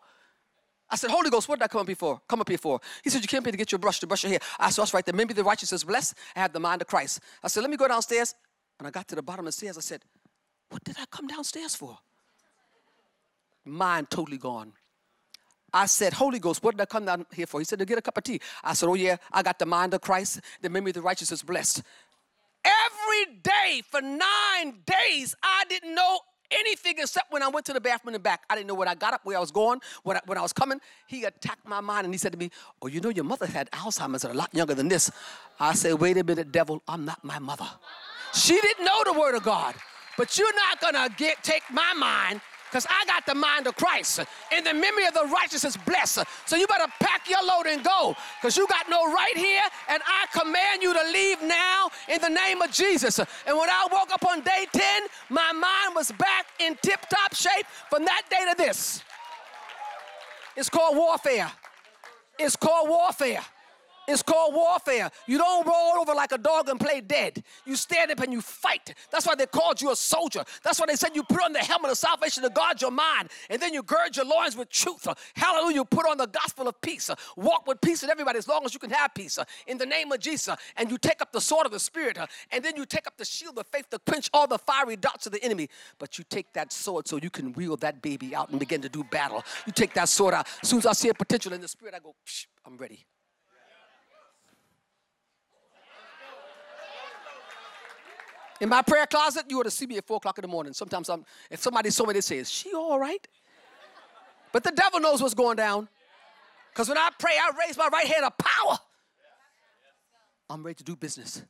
I 0.93 0.97
said, 0.97 1.11
Holy 1.11 1.31
Ghost, 1.31 1.49
what 1.49 1.59
did 1.59 1.65
I 1.65 1.69
come 1.69 1.81
up 1.81 1.87
here 1.87 1.97
for? 1.97 2.21
Come 2.29 2.43
up 2.43 2.49
here 2.51 2.59
for? 2.59 2.79
He 3.03 3.09
said, 3.09 3.23
You 3.23 3.27
came 3.27 3.43
here 3.43 3.51
to 3.51 3.57
get 3.57 3.73
your 3.73 3.79
brush 3.79 3.99
to 4.01 4.07
brush 4.07 4.25
your 4.25 4.31
hair. 4.31 4.41
I 4.59 4.69
said, 4.69 4.83
That's 4.83 4.93
right 4.93 5.03
there. 5.03 5.15
Maybe 5.15 5.33
the 5.33 5.43
righteous 5.43 5.73
is 5.73 5.85
blessed. 5.85 6.15
I 6.37 6.41
have 6.41 6.53
the 6.53 6.61
mind 6.61 6.83
of 6.83 6.87
Christ. 6.87 7.21
I 7.43 7.49
said, 7.49 7.63
Let 7.63 7.71
me 7.71 7.79
go 7.79 7.89
downstairs. 7.89 8.35
And 8.79 8.87
I 8.87 8.91
got 8.91 9.09
to 9.09 9.15
the 9.15 9.23
bottom 9.23 9.47
of 9.47 9.49
the 9.49 9.53
stairs. 9.53 9.79
I 9.79 9.81
said, 9.81 10.03
What 10.69 10.85
did 10.85 10.97
I 11.01 11.07
come 11.11 11.29
downstairs 11.29 11.75
for? 11.75 11.97
Mind 13.65 14.11
totally 14.11 14.37
gone. 14.37 14.75
I 15.73 15.87
said, 15.87 16.13
Holy 16.13 16.39
Ghost, 16.39 16.63
what 16.63 16.77
did 16.77 16.83
I 16.83 16.85
come 16.85 17.07
down 17.07 17.25
here 17.33 17.47
for? 17.47 17.59
He 17.59 17.65
said, 17.65 17.79
To 17.79 17.87
get 17.87 17.97
a 17.97 18.03
cup 18.03 18.19
of 18.19 18.25
tea. 18.25 18.43
I 18.63 18.75
said, 18.75 18.87
Oh, 18.87 18.95
yeah, 18.95 19.17
I 19.33 19.43
got 19.43 19.59
the 19.59 19.65
mind 19.65 19.95
of 19.95 20.03
Christ. 20.03 20.43
The 20.61 20.69
memory 20.69 20.91
of 20.91 20.97
the 20.97 21.03
righteous 21.03 21.33
is 21.33 21.43
blessed. 21.43 21.83
Every 22.65 23.41
day 23.43 23.83
for 23.91 24.01
nine 24.01 24.83
days, 24.87 25.35
I 25.43 25.65
didn't 25.69 25.95
know 25.95 26.21
anything 26.51 26.95
except 26.99 27.33
when 27.33 27.43
I 27.43 27.49
went 27.49 27.67
to 27.67 27.73
the 27.73 27.81
bathroom 27.81 28.15
and 28.15 28.23
back. 28.23 28.43
I 28.49 28.55
didn't 28.55 28.69
know 28.69 28.75
when 28.75 28.89
I 28.89 28.95
got 28.95 29.15
up, 29.15 29.23
where 29.25 29.37
I 29.37 29.41
was 29.41 29.51
going, 29.51 29.81
when 30.03 30.17
I, 30.17 30.21
when 30.27 30.39
I 30.39 30.43
was 30.43 30.53
coming. 30.53 30.81
He 31.07 31.25
attacked 31.25 31.67
my 31.67 31.81
mind 31.81 32.05
and 32.05 32.15
he 32.15 32.19
said 32.19 32.33
to 32.33 32.39
me, 32.39 32.51
Oh, 32.81 32.87
you 32.89 33.01
know, 33.01 33.09
your 33.09 33.25
mother 33.25 33.47
had 33.47 33.71
Alzheimer's 33.71 34.25
a 34.25 34.33
lot 34.33 34.55
younger 34.55 34.75
than 34.75 34.89
this. 34.89 35.11
I 35.59 35.75
said, 35.75 35.95
Wait 35.95 36.17
a 36.19 36.25
minute, 36.25 36.53
devil, 36.53 36.83
I'm 36.87 37.05
not 37.05 37.25
my 37.25 37.39
mother. 37.39 37.69
She 38.35 38.61
didn't 38.61 38.85
know 38.85 39.03
the 39.05 39.13
word 39.19 39.35
of 39.35 39.43
God, 39.43 39.75
but 40.17 40.39
you're 40.39 40.55
not 40.55 40.81
gonna 40.81 41.09
get 41.17 41.43
take 41.43 41.63
my 41.71 41.93
mind 41.95 42.41
because 42.73 42.87
I 42.89 43.05
got 43.05 43.27
the 43.27 43.35
mind 43.35 43.67
of 43.67 43.77
Christ. 43.77 44.21
And 44.51 44.65
the 44.65 44.73
memory 44.73 45.05
of 45.05 45.13
the 45.13 45.27
righteous 45.27 45.63
is 45.63 45.77
blessed. 45.77 46.21
So 46.47 46.57
you 46.57 46.67
better 46.67 46.91
pack 47.01 47.29
your 47.29 47.45
load 47.45 47.67
and 47.67 47.85
go 47.85 48.17
because 48.41 48.57
you 48.57 48.67
got 48.67 48.89
no 48.89 49.13
right 49.13 49.37
here. 49.37 49.61
And 49.91 50.03
I 50.07 50.25
command 50.33 50.83
you 50.83 50.95
to 50.95 51.05
leave 51.13 51.43
now 51.43 51.91
in 52.09 52.23
the 52.23 52.31
name 52.31 52.63
of 52.63 52.71
Jesus. 52.71 53.19
And 53.19 53.29
when 53.59 53.69
I 53.69 53.87
woke 53.93 54.11
up 54.11 54.25
on 54.25 54.41
day 54.41 54.67
10, 54.73 55.03
my 55.29 55.53
mind 55.53 55.95
was 55.95 56.13
back 56.13 56.47
in 56.61 56.75
tip 56.81 57.01
top 57.11 57.35
shape 57.35 57.67
from 57.91 58.07
that 58.07 58.23
day 58.31 58.51
to 58.51 58.57
this. 58.57 59.03
It's 60.57 60.71
called 60.71 60.97
warfare. 60.97 61.53
It's 62.39 62.57
called 62.57 62.89
warfare. 62.89 63.45
It's 64.09 64.23
called 64.23 64.55
warfare. 64.55 65.11
You 65.27 65.39
don't 65.39 65.67
roll 65.67 66.01
over 66.01 66.15
like 66.15 66.33
a 66.33 66.39
dog 66.39 66.69
and 66.69 66.79
play 66.81 67.01
dead. 67.01 67.43
You 67.65 67.77
stand 67.77 68.11
up 68.11 68.21
and 68.21 68.33
you 68.33 68.41
fight. 68.41 68.95
That's 69.11 69.27
why 69.27 69.35
they 69.37 69.47
called 69.47 69.81
you 69.81 69.93
a 69.93 69.97
soldier. 69.97 70.45
That's 70.65 70.81
why 70.81 70.87
they 70.87 70.97
said 70.97 71.15
you 71.15 71.23
put 71.23 71.43
on 71.43 71.53
the 71.53 71.61
helmet 71.61 71.91
of 71.91 71.99
salvation 71.99 72.43
to 72.43 72.51
guard 72.51 72.83
your 72.83 72.91
mind. 72.91 73.29
And 73.49 73.63
then 73.63 73.73
you 73.73 73.83
gird 73.83 74.17
your 74.17 74.27
loins 74.27 74.57
with 74.57 74.71
truth. 74.71 75.07
Hallelujah. 75.37 75.77
You 75.77 75.85
put 75.85 76.07
on 76.07 76.19
the 76.19 76.27
gospel 76.27 76.69
of 76.69 76.81
peace. 76.81 77.11
Walk 77.37 77.67
with 77.67 77.81
peace 77.81 78.03
with 78.03 78.11
everybody 78.11 78.39
as 78.39 78.49
long 78.49 78.65
as 78.65 78.75
you 78.75 78.81
can 78.81 78.91
have 78.91 79.15
peace. 79.15 79.39
In 79.67 79.79
the 79.79 79.87
name 79.87 80.11
of 80.11 80.21
Jesus. 80.21 80.57
And 80.77 80.91
you 80.91 80.99
take 80.99 81.23
up 81.23 81.33
the 81.33 81.41
sword 81.41 81.67
of 81.67 81.73
the 81.73 81.81
Spirit. 81.81 82.19
And 82.51 82.65
then 82.65 82.77
you 82.77 82.85
take 82.85 83.07
up 83.07 83.17
the 83.17 83.25
shield 83.25 83.59
of 83.59 83.67
faith 83.69 83.89
to 83.91 84.01
quench 84.01 84.29
all 84.35 84.47
the 84.47 84.59
fiery 84.59 84.97
darts 84.97 85.27
of 85.27 85.33
the 85.33 85.43
enemy. 85.45 85.69
But 85.99 86.19
you 86.19 86.25
take 86.29 86.53
that 86.55 86.73
sword 86.73 87.07
so 87.07 87.19
you 87.19 87.31
can 87.31 87.53
wheel 87.53 87.77
that 87.77 88.03
baby 88.03 88.35
out 88.35 88.51
and 88.51 88.59
begin 88.59 88.83
to 88.83 88.89
do 88.89 89.05
battle. 89.05 89.45
You 89.67 89.73
take 89.73 89.95
that 89.95 90.09
sword 90.09 90.35
out. 90.35 90.49
As 90.61 90.69
soon 90.69 90.81
as 90.81 90.87
I 90.87 90.93
see 90.93 91.09
a 91.09 91.15
potential 91.15 91.53
in 91.53 91.61
the 91.61 91.69
Spirit, 91.69 91.95
I 91.95 92.01
go, 92.01 92.15
I'm 92.67 92.77
ready. 92.77 93.05
In 98.63 98.69
my 98.69 98.81
prayer 98.81 99.07
closet, 99.07 99.47
you 99.49 99.59
ought 99.59 99.65
to 99.65 99.73
see 99.73 99.87
me 99.87 99.97
at 99.97 100.07
4 100.07 100.19
o'clock 100.19 100.39
in 100.39 100.43
the 100.43 100.49
morning. 100.49 100.73
Sometimes 100.73 101.09
I'm, 101.11 101.25
if 101.51 101.61
somebody 101.61 101.91
saw 101.91 102.07
me, 102.07 102.13
they 102.13 102.21
say, 102.21 102.39
Is 102.39 102.49
she 102.49 102.73
all 102.73 102.97
right? 102.97 103.27
But 104.53 104.63
the 104.63 104.71
devil 104.71 105.01
knows 105.01 105.21
what's 105.21 105.35
going 105.35 105.57
down. 105.57 105.89
Because 106.73 106.89
when 106.89 106.97
I 106.97 107.09
pray, 107.19 107.33
I 107.33 107.51
raise 107.67 107.77
my 107.77 107.89
right 107.93 108.07
hand 108.07 108.25
of 108.25 108.39
power. 108.39 108.79
I'm 110.49 110.63
ready 110.63 110.77
to 110.77 110.85
do 110.85 110.95
business. 110.95 111.43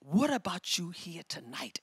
What 0.00 0.32
about 0.32 0.78
you 0.78 0.88
here 0.88 1.20
tonight? 1.28 1.82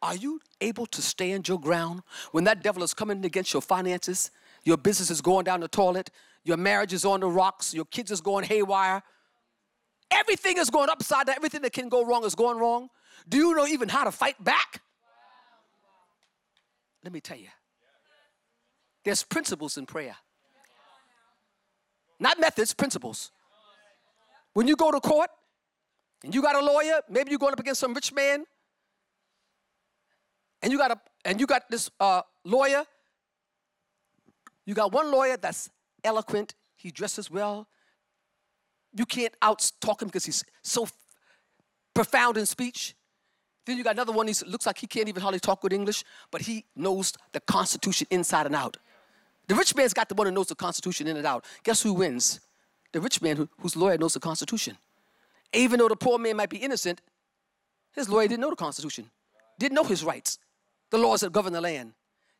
Are 0.00 0.14
you 0.14 0.40
able 0.60 0.86
to 0.86 1.02
stand 1.02 1.48
your 1.48 1.58
ground 1.58 2.02
when 2.30 2.44
that 2.44 2.62
devil 2.62 2.84
is 2.84 2.94
coming 2.94 3.24
against 3.24 3.52
your 3.52 3.62
finances? 3.62 4.30
Your 4.62 4.76
business 4.76 5.10
is 5.10 5.20
going 5.20 5.42
down 5.42 5.58
the 5.58 5.66
toilet, 5.66 6.08
your 6.44 6.56
marriage 6.56 6.92
is 6.92 7.04
on 7.04 7.18
the 7.18 7.26
rocks, 7.28 7.74
your 7.74 7.86
kids 7.86 8.12
is 8.12 8.20
going 8.20 8.44
haywire. 8.44 9.02
Everything 10.08 10.58
is 10.58 10.70
going 10.70 10.88
upside 10.88 11.26
down, 11.26 11.34
everything 11.34 11.62
that 11.62 11.72
can 11.72 11.88
go 11.88 12.04
wrong 12.04 12.24
is 12.24 12.36
going 12.36 12.58
wrong. 12.58 12.88
Do 13.28 13.38
you 13.38 13.54
know 13.54 13.66
even 13.66 13.88
how 13.88 14.04
to 14.04 14.10
fight 14.10 14.42
back? 14.42 14.82
Let 17.04 17.12
me 17.12 17.20
tell 17.20 17.38
you. 17.38 17.48
There's 19.04 19.24
principles 19.24 19.76
in 19.76 19.86
prayer. 19.86 20.16
Not 22.20 22.38
methods, 22.38 22.72
principles. 22.72 23.32
When 24.54 24.68
you 24.68 24.76
go 24.76 24.92
to 24.92 25.00
court 25.00 25.30
and 26.22 26.34
you 26.34 26.40
got 26.40 26.54
a 26.54 26.64
lawyer, 26.64 27.00
maybe 27.10 27.30
you're 27.30 27.38
going 27.38 27.52
up 27.52 27.60
against 27.60 27.80
some 27.80 27.94
rich 27.94 28.12
man, 28.12 28.44
and 30.62 30.70
you 30.70 30.78
got 30.78 30.92
a 30.92 31.00
and 31.24 31.40
you 31.40 31.46
got 31.46 31.68
this 31.68 31.90
uh, 31.98 32.22
lawyer. 32.44 32.84
You 34.64 34.74
got 34.74 34.92
one 34.92 35.10
lawyer 35.10 35.36
that's 35.36 35.68
eloquent. 36.04 36.54
He 36.76 36.92
dresses 36.92 37.30
well. 37.30 37.66
You 38.94 39.06
can't 39.06 39.34
out 39.42 39.72
talk 39.80 40.02
him 40.02 40.08
because 40.08 40.24
he's 40.24 40.44
so 40.62 40.86
profound 41.94 42.36
in 42.36 42.46
speech. 42.46 42.94
Then 43.64 43.78
you 43.78 43.84
got 43.84 43.94
another 43.94 44.12
one, 44.12 44.26
he 44.26 44.34
looks 44.46 44.66
like 44.66 44.78
he 44.78 44.86
can't 44.86 45.08
even 45.08 45.22
hardly 45.22 45.38
talk 45.38 45.60
good 45.60 45.72
English, 45.72 46.04
but 46.30 46.42
he 46.42 46.64
knows 46.74 47.12
the 47.32 47.40
Constitution 47.40 48.06
inside 48.10 48.46
and 48.46 48.56
out. 48.56 48.76
The 49.46 49.54
rich 49.54 49.74
man's 49.76 49.94
got 49.94 50.08
the 50.08 50.14
one 50.14 50.26
who 50.26 50.32
knows 50.32 50.48
the 50.48 50.54
Constitution 50.54 51.06
in 51.06 51.16
and 51.16 51.26
out. 51.26 51.44
Guess 51.62 51.82
who 51.82 51.92
wins? 51.92 52.40
The 52.92 53.00
rich 53.00 53.22
man 53.22 53.36
who, 53.36 53.48
whose 53.60 53.76
lawyer 53.76 53.98
knows 53.98 54.14
the 54.14 54.20
Constitution. 54.20 54.76
Even 55.52 55.78
though 55.78 55.88
the 55.88 55.96
poor 55.96 56.18
man 56.18 56.36
might 56.36 56.50
be 56.50 56.58
innocent, 56.58 57.00
his 57.94 58.08
lawyer 58.08 58.28
didn't 58.28 58.40
know 58.40 58.50
the 58.50 58.56
Constitution, 58.56 59.10
didn't 59.58 59.74
know 59.74 59.84
his 59.84 60.02
rights, 60.02 60.38
the 60.90 60.98
laws 60.98 61.20
that 61.20 61.32
govern 61.32 61.52
the 61.52 61.60
land. 61.60 61.92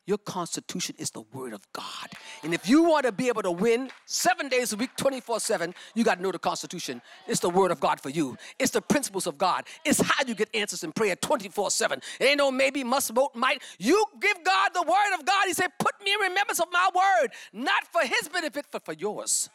Your 0.05 0.17
constitution 0.17 0.95
is 0.97 1.11
the 1.11 1.21
word 1.33 1.53
of 1.53 1.61
God. 1.71 2.09
And 2.43 2.53
if 2.53 2.67
you 2.67 2.83
want 2.83 3.05
to 3.05 3.13
be 3.13 3.29
able 3.29 3.41
to 3.43 3.51
win 3.51 3.89
seven 4.05 4.49
days 4.49 4.73
a 4.73 4.75
week, 4.75 4.89
24 4.97 5.39
7, 5.39 5.73
you 5.95 6.03
got 6.03 6.15
to 6.15 6.21
know 6.21 6.31
the 6.31 6.39
constitution. 6.39 7.01
It's 7.25 7.39
the 7.39 7.49
word 7.49 7.71
of 7.71 7.79
God 7.79 8.01
for 8.01 8.09
you, 8.09 8.37
it's 8.59 8.71
the 8.71 8.81
principles 8.81 9.27
of 9.27 9.37
God. 9.37 9.63
It's 9.85 10.01
how 10.01 10.25
you 10.27 10.35
get 10.35 10.49
answers 10.53 10.83
in 10.83 10.91
prayer 10.91 11.15
24 11.15 11.71
7. 11.71 12.01
Ain't 12.19 12.37
no 12.37 12.51
maybe, 12.51 12.83
must, 12.83 13.11
vote, 13.11 13.31
might. 13.33 13.61
You 13.79 14.03
give 14.19 14.43
God 14.43 14.71
the 14.73 14.81
word 14.81 15.17
of 15.17 15.25
God. 15.25 15.45
He 15.47 15.53
said, 15.53 15.69
Put 15.79 15.93
me 16.03 16.13
in 16.13 16.19
remembrance 16.19 16.59
of 16.59 16.67
my 16.71 16.89
word, 16.93 17.31
not 17.53 17.87
for 17.87 18.01
his 18.01 18.27
benefit, 18.27 18.65
but 18.71 18.83
for 18.83 18.93
yours. 18.93 19.49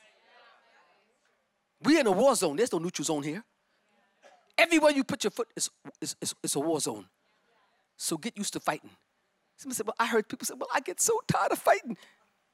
We're 1.82 2.00
in 2.00 2.06
a 2.06 2.12
war 2.12 2.34
zone. 2.34 2.56
There's 2.56 2.72
no 2.72 2.78
neutral 2.78 3.04
zone 3.04 3.22
here. 3.22 3.44
Everywhere 4.56 4.92
you 4.92 5.04
put 5.04 5.22
your 5.22 5.30
foot 5.30 5.48
is, 5.54 5.70
is, 6.00 6.16
is, 6.20 6.34
is 6.42 6.56
a 6.56 6.60
war 6.60 6.80
zone. 6.80 7.06
So 7.96 8.16
get 8.16 8.36
used 8.36 8.54
to 8.54 8.60
fighting. 8.60 8.90
Somebody 9.58 9.76
said, 9.76 9.86
Well, 9.86 9.96
I 9.98 10.06
heard 10.06 10.28
people 10.28 10.46
say, 10.46 10.54
Well, 10.56 10.68
I 10.72 10.80
get 10.80 11.00
so 11.00 11.20
tired 11.26 11.52
of 11.52 11.58
fighting. 11.58 11.96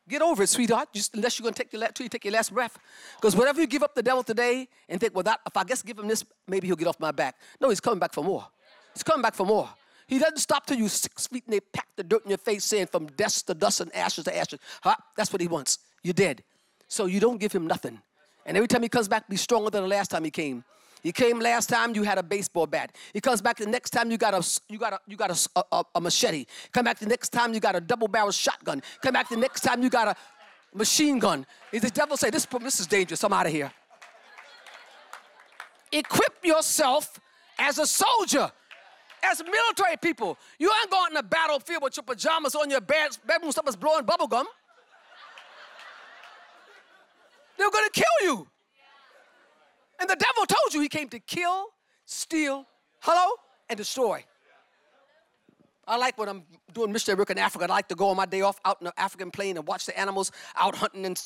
Get 0.08 0.20
over 0.20 0.42
it, 0.42 0.48
sweetheart, 0.48 0.88
just 0.92 1.14
unless 1.14 1.38
you're 1.38 1.50
to 1.50 1.54
take 1.54 1.72
your 1.72 1.80
last, 1.80 1.98
you 1.98 2.08
take 2.08 2.24
your 2.24 2.32
last 2.32 2.52
breath. 2.52 2.78
Because 3.16 3.34
whatever 3.34 3.60
you 3.60 3.66
give 3.66 3.82
up 3.82 3.94
the 3.94 4.02
devil 4.02 4.22
today 4.22 4.68
and 4.88 5.00
think, 5.00 5.14
well, 5.14 5.22
that, 5.22 5.40
if 5.46 5.56
I 5.56 5.64
just 5.64 5.86
give 5.86 5.98
him 5.98 6.08
this, 6.08 6.24
maybe 6.46 6.66
he'll 6.66 6.76
get 6.76 6.88
off 6.88 7.00
my 7.00 7.10
back. 7.10 7.36
No, 7.58 7.70
he's 7.70 7.80
coming 7.80 7.98
back 7.98 8.12
for 8.12 8.22
more. 8.22 8.46
He's 8.92 9.02
coming 9.02 9.22
back 9.22 9.34
for 9.34 9.46
more. 9.46 9.68
He 10.06 10.18
doesn't 10.18 10.38
stop 10.38 10.66
till 10.66 10.76
you 10.76 10.88
six 10.88 11.26
feet 11.26 11.44
and 11.46 11.54
they 11.54 11.60
pack 11.60 11.88
the 11.96 12.02
dirt 12.02 12.22
in 12.24 12.30
your 12.30 12.38
face 12.38 12.64
saying 12.64 12.88
from 12.88 13.06
dust 13.06 13.46
to 13.46 13.54
dust 13.54 13.80
and 13.80 13.94
ashes 13.96 14.24
to 14.24 14.36
ashes. 14.36 14.60
Huh? 14.82 14.96
That's 15.16 15.32
what 15.32 15.40
he 15.40 15.48
wants. 15.48 15.78
You're 16.02 16.12
dead. 16.12 16.42
So 16.86 17.06
you 17.06 17.18
don't 17.18 17.40
give 17.40 17.52
him 17.52 17.66
nothing. 17.66 18.00
And 18.44 18.58
every 18.58 18.68
time 18.68 18.82
he 18.82 18.90
comes 18.90 19.08
back, 19.08 19.26
be 19.26 19.36
stronger 19.36 19.70
than 19.70 19.82
the 19.82 19.88
last 19.88 20.10
time 20.10 20.24
he 20.24 20.30
came. 20.30 20.64
You 21.04 21.12
came 21.12 21.38
last 21.38 21.68
time, 21.68 21.94
you 21.94 22.02
had 22.02 22.16
a 22.16 22.22
baseball 22.22 22.66
bat. 22.66 22.96
He 23.12 23.20
comes 23.20 23.42
back 23.42 23.58
the 23.58 23.66
next 23.66 23.90
time, 23.90 24.10
you 24.10 24.16
got 24.16 24.32
a 24.32 24.60
you 24.70 24.78
got 24.78 24.94
a 24.94 25.00
you 25.06 25.16
got 25.16 25.30
a, 25.30 25.64
a, 25.70 25.84
a 25.94 26.00
machete. 26.00 26.46
Come 26.72 26.86
back 26.86 26.98
the 26.98 27.06
next 27.06 27.28
time, 27.28 27.52
you 27.52 27.60
got 27.60 27.76
a 27.76 27.80
double 27.80 28.08
barrel 28.08 28.32
shotgun. 28.32 28.82
Come 29.02 29.12
back 29.12 29.28
the 29.28 29.36
next 29.36 29.60
time, 29.60 29.82
you 29.82 29.90
got 29.90 30.08
a 30.08 30.16
machine 30.74 31.18
gun. 31.18 31.46
Is 31.72 31.82
the 31.82 31.90
devil 31.90 32.16
say, 32.16 32.30
this, 32.30 32.46
this 32.46 32.80
is 32.80 32.86
dangerous. 32.86 33.22
I'm 33.22 33.34
out 33.34 33.46
of 33.46 33.52
here. 33.52 33.70
Equip 35.92 36.42
yourself 36.42 37.20
as 37.58 37.78
a 37.78 37.86
soldier, 37.86 38.50
as 39.22 39.42
military 39.44 39.98
people. 40.00 40.38
You 40.58 40.72
ain't 40.80 40.90
going 40.90 41.10
in 41.10 41.14
the 41.14 41.22
battlefield 41.22 41.82
with 41.82 41.96
your 41.98 42.04
pajamas 42.04 42.54
on 42.54 42.70
your 42.70 42.80
bed, 42.80 43.16
bedroom 43.26 43.52
slippers 43.52 43.76
blowing 43.76 44.06
bubble 44.06 44.26
gum. 44.26 44.46
They're 47.58 47.70
going 47.70 47.88
to 47.92 48.00
kill 48.00 48.28
you. 48.28 48.48
And 50.00 50.09
the 50.09 50.16
devil 50.16 50.46
told 50.46 50.74
you 50.74 50.80
he 50.80 50.88
came 50.88 51.09
to 51.09 51.18
kill, 51.20 51.66
steal, 52.04 52.66
hello, 53.00 53.35
and 53.68 53.76
destroy. 53.76 54.24
I 55.87 55.96
like 55.96 56.16
when 56.18 56.28
I'm 56.28 56.42
doing 56.72 56.92
missionary 56.92 57.18
work 57.18 57.30
in 57.30 57.38
Africa. 57.38 57.64
I 57.64 57.68
like 57.68 57.88
to 57.88 57.94
go 57.94 58.09
on 58.09 58.16
my 58.16 58.26
day 58.26 58.40
off 58.40 58.59
out 58.64 58.78
in 58.80 58.87
the 58.87 59.00
African 59.00 59.30
plain 59.30 59.57
and 59.57 59.66
watch 59.66 59.87
the 59.87 59.98
animals 59.98 60.33
out 60.57 60.76
hunting 60.76 61.04
and. 61.07 61.20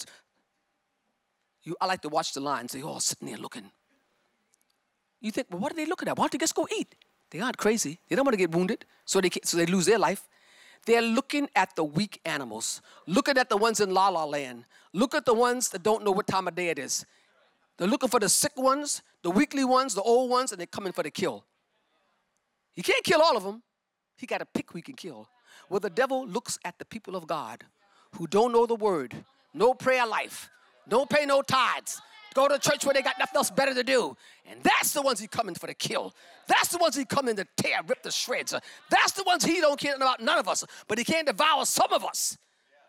You, 1.63 1.77
I 1.81 1.87
like 1.87 2.03
to 2.03 2.09
watch 2.09 2.33
the 2.33 2.41
lions. 2.41 2.73
They 2.73 2.83
all 2.83 3.01
sitting 3.01 3.29
there 3.29 3.37
looking. 3.37 3.71
You 5.21 5.31
think, 5.33 5.49
well, 5.51 5.61
what 5.61 5.73
are 5.73 5.77
they 5.77 5.87
looking 5.87 6.09
at? 6.09 6.17
Why 6.17 6.23
don't 6.23 6.33
they 6.33 6.39
just 6.39 6.55
go 6.55 6.67
eat? 6.77 6.95
They 7.31 7.41
aren't 7.41 7.59
crazy. 7.59 7.99
They 8.09 8.17
don't 8.17 8.25
want 8.25 8.35
to 8.35 8.39
get 8.39 8.53
wounded, 8.53 8.85
so 9.05 9.21
they 9.21 9.31
so 9.43 9.57
they 9.57 9.67
lose 9.67 9.87
their 9.87 9.99
life. 9.99 10.29
They're 10.87 11.03
looking 11.03 11.49
at 11.55 11.75
the 11.77 11.85
weak 11.85 12.21
animals, 12.25 12.81
looking 13.07 13.37
at 13.37 13.49
the 13.49 13.57
ones 13.57 13.81
in 13.81 13.93
La 13.93 14.09
La 14.09 14.25
Land. 14.25 14.65
Look 14.93 15.15
at 15.15 15.27
the 15.27 15.35
ones 15.35 15.69
that 15.71 15.83
don't 15.83 16.05
know 16.05 16.13
what 16.13 16.27
time 16.27 16.49
of 16.49 16.55
day 16.55 16.69
it 16.69 16.79
is. 16.79 17.05
They're 17.79 17.89
looking 17.89 18.09
for 18.09 18.21
the 18.21 18.29
sick 18.29 18.57
ones, 18.57 19.03
the 19.23 19.31
weakly 19.31 19.65
ones, 19.65 19.95
the 19.95 20.03
old 20.03 20.31
ones, 20.31 20.51
and 20.51 20.59
they're 20.61 20.67
coming 20.67 20.93
for 20.93 21.05
the 21.05 21.11
kill. 21.11 21.45
He 22.75 22.83
can't 22.83 23.05
kill 23.05 23.23
all 23.23 23.37
of 23.37 23.45
them. 23.45 23.63
He 24.17 24.27
got 24.27 24.39
to 24.39 24.47
pick 24.47 24.71
who 24.71 24.79
he 24.79 24.83
can 24.83 24.97
kill. 24.97 25.29
Well, 25.71 25.81
the 25.81 25.91
devil 25.91 26.27
looks 26.27 26.59
at 26.65 26.79
the 26.79 26.85
people 26.85 27.15
of 27.15 27.27
God 27.27 27.65
who 28.17 28.27
don't 28.27 28.53
know 28.53 28.67
the 28.67 28.75
word, 28.75 29.15
no 29.55 29.75
prayer 29.75 30.07
life, 30.07 30.51
don't 30.89 31.09
pay 31.09 31.25
no 31.25 31.41
tithes, 31.43 32.01
go 32.35 32.49
to 32.49 32.59
church 32.59 32.85
where 32.85 32.95
they 32.95 33.03
got 33.03 33.19
nothing 33.19 33.37
else 33.37 33.51
better 33.51 33.75
to 33.75 33.85
do. 33.85 34.17
And 34.47 34.61
that's 34.63 34.93
the 34.93 35.03
ones 35.03 35.21
he 35.21 35.27
coming 35.29 35.55
for 35.55 35.67
the 35.67 35.75
kill. 35.75 36.15
That's 36.49 36.69
the 36.69 36.79
ones 36.79 36.97
he 36.97 37.05
coming 37.05 37.37
to 37.37 37.47
tear, 37.57 37.81
rip 37.87 38.03
the 38.03 38.11
shreds. 38.11 38.55
That's 38.91 39.13
the 39.13 39.23
ones 39.25 39.45
he 39.45 39.61
don't 39.61 39.79
care 39.79 39.95
about 39.95 40.21
none 40.21 40.39
of 40.39 40.49
us, 40.49 40.65
but 40.89 40.99
he 40.99 41.05
can't 41.05 41.27
devour 41.27 41.65
some 41.65 41.93
of 41.93 42.05
us 42.05 42.37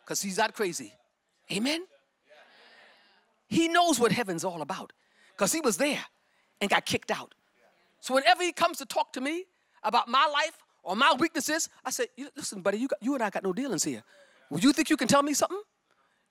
because 0.03 0.21
he's 0.21 0.37
not 0.37 0.53
crazy. 0.53 0.93
Amen? 1.51 1.85
He 3.49 3.67
knows 3.67 3.99
what 3.99 4.11
heaven's 4.11 4.43
all 4.43 4.61
about 4.61 4.93
because 5.31 5.51
he 5.51 5.59
was 5.59 5.77
there 5.77 6.03
and 6.61 6.69
got 6.69 6.85
kicked 6.85 7.11
out. 7.11 7.33
So 7.99 8.13
whenever 8.13 8.43
he 8.43 8.51
comes 8.51 8.77
to 8.77 8.85
talk 8.85 9.11
to 9.13 9.21
me 9.21 9.45
about 9.83 10.07
my 10.07 10.25
life 10.27 10.57
or 10.83 10.95
my 10.95 11.13
weaknesses, 11.19 11.67
I 11.83 11.89
say, 11.89 12.07
listen, 12.37 12.61
buddy, 12.61 12.77
you, 12.77 12.87
got, 12.87 12.99
you 13.01 13.13
and 13.15 13.23
I 13.23 13.29
got 13.29 13.43
no 13.43 13.51
dealings 13.51 13.83
here. 13.83 14.03
Well, 14.49 14.59
you 14.59 14.71
think 14.71 14.89
you 14.89 14.97
can 14.97 15.07
tell 15.07 15.23
me 15.23 15.33
something? 15.33 15.61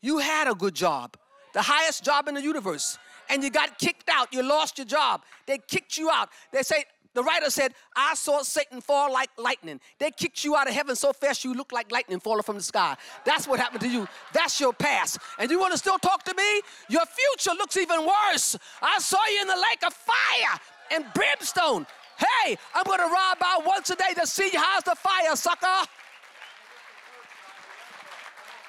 You 0.01 0.19
had 0.19 0.49
a 0.49 0.55
good 0.55 0.75
job, 0.75 1.17
the 1.55 1.63
highest 1.63 2.05
job 2.05 2.29
in 2.29 2.35
the 2.35 2.43
universe, 2.43 2.99
and 3.29 3.43
you 3.43 3.51
got 3.51 3.79
kicked 3.79 4.09
out. 4.09 4.33
You 4.33 4.43
lost 4.43 4.79
your 4.79 4.87
job. 4.87 5.23
They 5.47 5.59
kicked 5.59 5.99
you 5.99 6.09
out. 6.11 6.31
They 6.53 6.63
say, 6.63 6.85
the 7.19 7.25
writer 7.25 7.51
said, 7.51 7.75
I 7.97 8.15
saw 8.15 8.43
Satan 8.43 8.81
fall 8.81 9.13
like 9.13 9.31
lightning. 9.37 9.81
They 9.99 10.13
kicked 10.13 10.45
you 10.45 10.55
out 10.55 10.69
of 10.69 10.75
heaven 10.75 10.95
so 10.95 11.13
fast 11.13 11.45
you 11.45 11.53
look 11.53 11.73
like 11.73 11.91
lightning 11.91 12.21
falling 12.21 12.45
from 12.45 12.55
the 12.55 12.63
sky. 12.63 12.97
That's 13.25 13.49
what 13.49 13.59
happened 13.59 13.81
to 13.81 13.89
you. 13.89 14.07
That's 14.33 14.61
your 14.61 14.73
past. 14.73 15.19
And 15.37 15.51
you 15.51 15.59
want 15.59 15.73
to 15.73 15.79
still 15.79 15.99
talk 15.99 16.23
to 16.27 16.35
me? 16.37 16.63
Your 16.89 17.03
future 17.07 17.57
looks 17.59 17.77
even 17.77 18.07
worse. 18.07 18.57
I 18.81 19.01
saw 19.01 19.19
you 19.33 19.43
in 19.43 19.49
the 19.49 19.57
lake 19.57 19.85
of 19.85 19.93
fire 19.93 20.61
and 20.93 21.07
brimstone. 21.13 21.89
Hey, 22.19 22.57
I'm 22.73 22.85
going 22.85 23.01
to 23.01 23.07
ride 23.07 23.35
by 23.41 23.59
once 23.67 23.91
a 23.91 23.97
day 23.97 24.15
to 24.15 24.25
see 24.25 24.51
how's 24.55 24.85
the 24.85 24.95
fire, 24.95 25.35
sucker. 25.35 25.89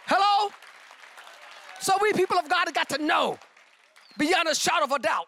Hello? 0.08 0.52
So 1.82 1.94
we 2.02 2.14
people 2.14 2.40
of 2.40 2.50
God 2.50 2.66
have 2.66 2.74
got 2.74 2.90
to 2.90 2.98
know 2.98 3.38
beyond 4.18 4.48
a 4.50 4.56
shadow 4.56 4.86
of 4.86 4.92
a 4.92 4.98
doubt 4.98 5.28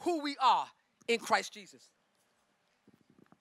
who 0.00 0.22
we 0.22 0.38
are 0.40 0.66
in 1.06 1.18
Christ 1.18 1.52
Jesus. 1.52 1.90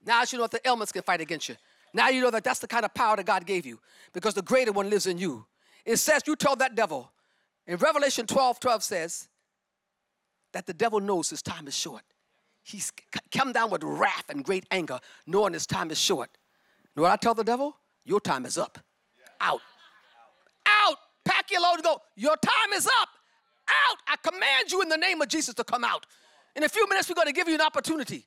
Now 0.05 0.23
you 0.27 0.37
know 0.37 0.43
that 0.43 0.51
the 0.51 0.67
elements 0.67 0.91
can 0.91 1.01
fight 1.01 1.21
against 1.21 1.49
you. 1.49 1.55
Now 1.93 2.09
you 2.09 2.21
know 2.21 2.31
that 2.31 2.43
that's 2.43 2.59
the 2.59 2.67
kind 2.67 2.85
of 2.85 2.93
power 2.93 3.15
that 3.15 3.25
God 3.25 3.45
gave 3.45 3.65
you 3.65 3.79
because 4.13 4.33
the 4.33 4.41
greater 4.41 4.71
one 4.71 4.89
lives 4.89 5.07
in 5.07 5.17
you. 5.17 5.45
It 5.85 5.97
says, 5.97 6.23
you 6.27 6.35
tell 6.35 6.55
that 6.57 6.75
devil. 6.75 7.11
In 7.67 7.77
Revelation 7.77 8.27
12 8.27 8.59
12 8.59 8.83
says 8.83 9.27
that 10.53 10.65
the 10.65 10.73
devil 10.73 10.99
knows 10.99 11.29
his 11.29 11.41
time 11.41 11.67
is 11.67 11.75
short. 11.75 12.03
He's 12.63 12.91
come 13.31 13.51
down 13.51 13.69
with 13.69 13.83
wrath 13.83 14.25
and 14.29 14.43
great 14.43 14.65
anger, 14.71 14.99
knowing 15.27 15.53
his 15.53 15.65
time 15.67 15.91
is 15.91 15.99
short. 15.99 16.29
know 16.95 17.03
what 17.03 17.11
I 17.11 17.15
tell 17.15 17.33
the 17.33 17.43
devil? 17.43 17.75
Your 18.05 18.19
time 18.19 18.45
is 18.45 18.57
up. 18.57 18.79
Out. 19.39 19.61
Out. 20.65 20.97
Pack 21.23 21.51
your 21.51 21.61
load 21.61 21.75
and 21.75 21.83
go. 21.83 22.01
Your 22.15 22.35
time 22.37 22.73
is 22.73 22.87
up. 23.01 23.09
Out. 23.67 23.97
I 24.07 24.15
command 24.21 24.71
you 24.71 24.81
in 24.81 24.89
the 24.89 24.97
name 24.97 25.21
of 25.21 25.27
Jesus 25.27 25.53
to 25.55 25.63
come 25.63 25.83
out. 25.83 26.05
In 26.55 26.63
a 26.63 26.69
few 26.69 26.87
minutes, 26.87 27.09
we're 27.09 27.15
going 27.15 27.27
to 27.27 27.33
give 27.33 27.47
you 27.47 27.55
an 27.55 27.61
opportunity 27.61 28.25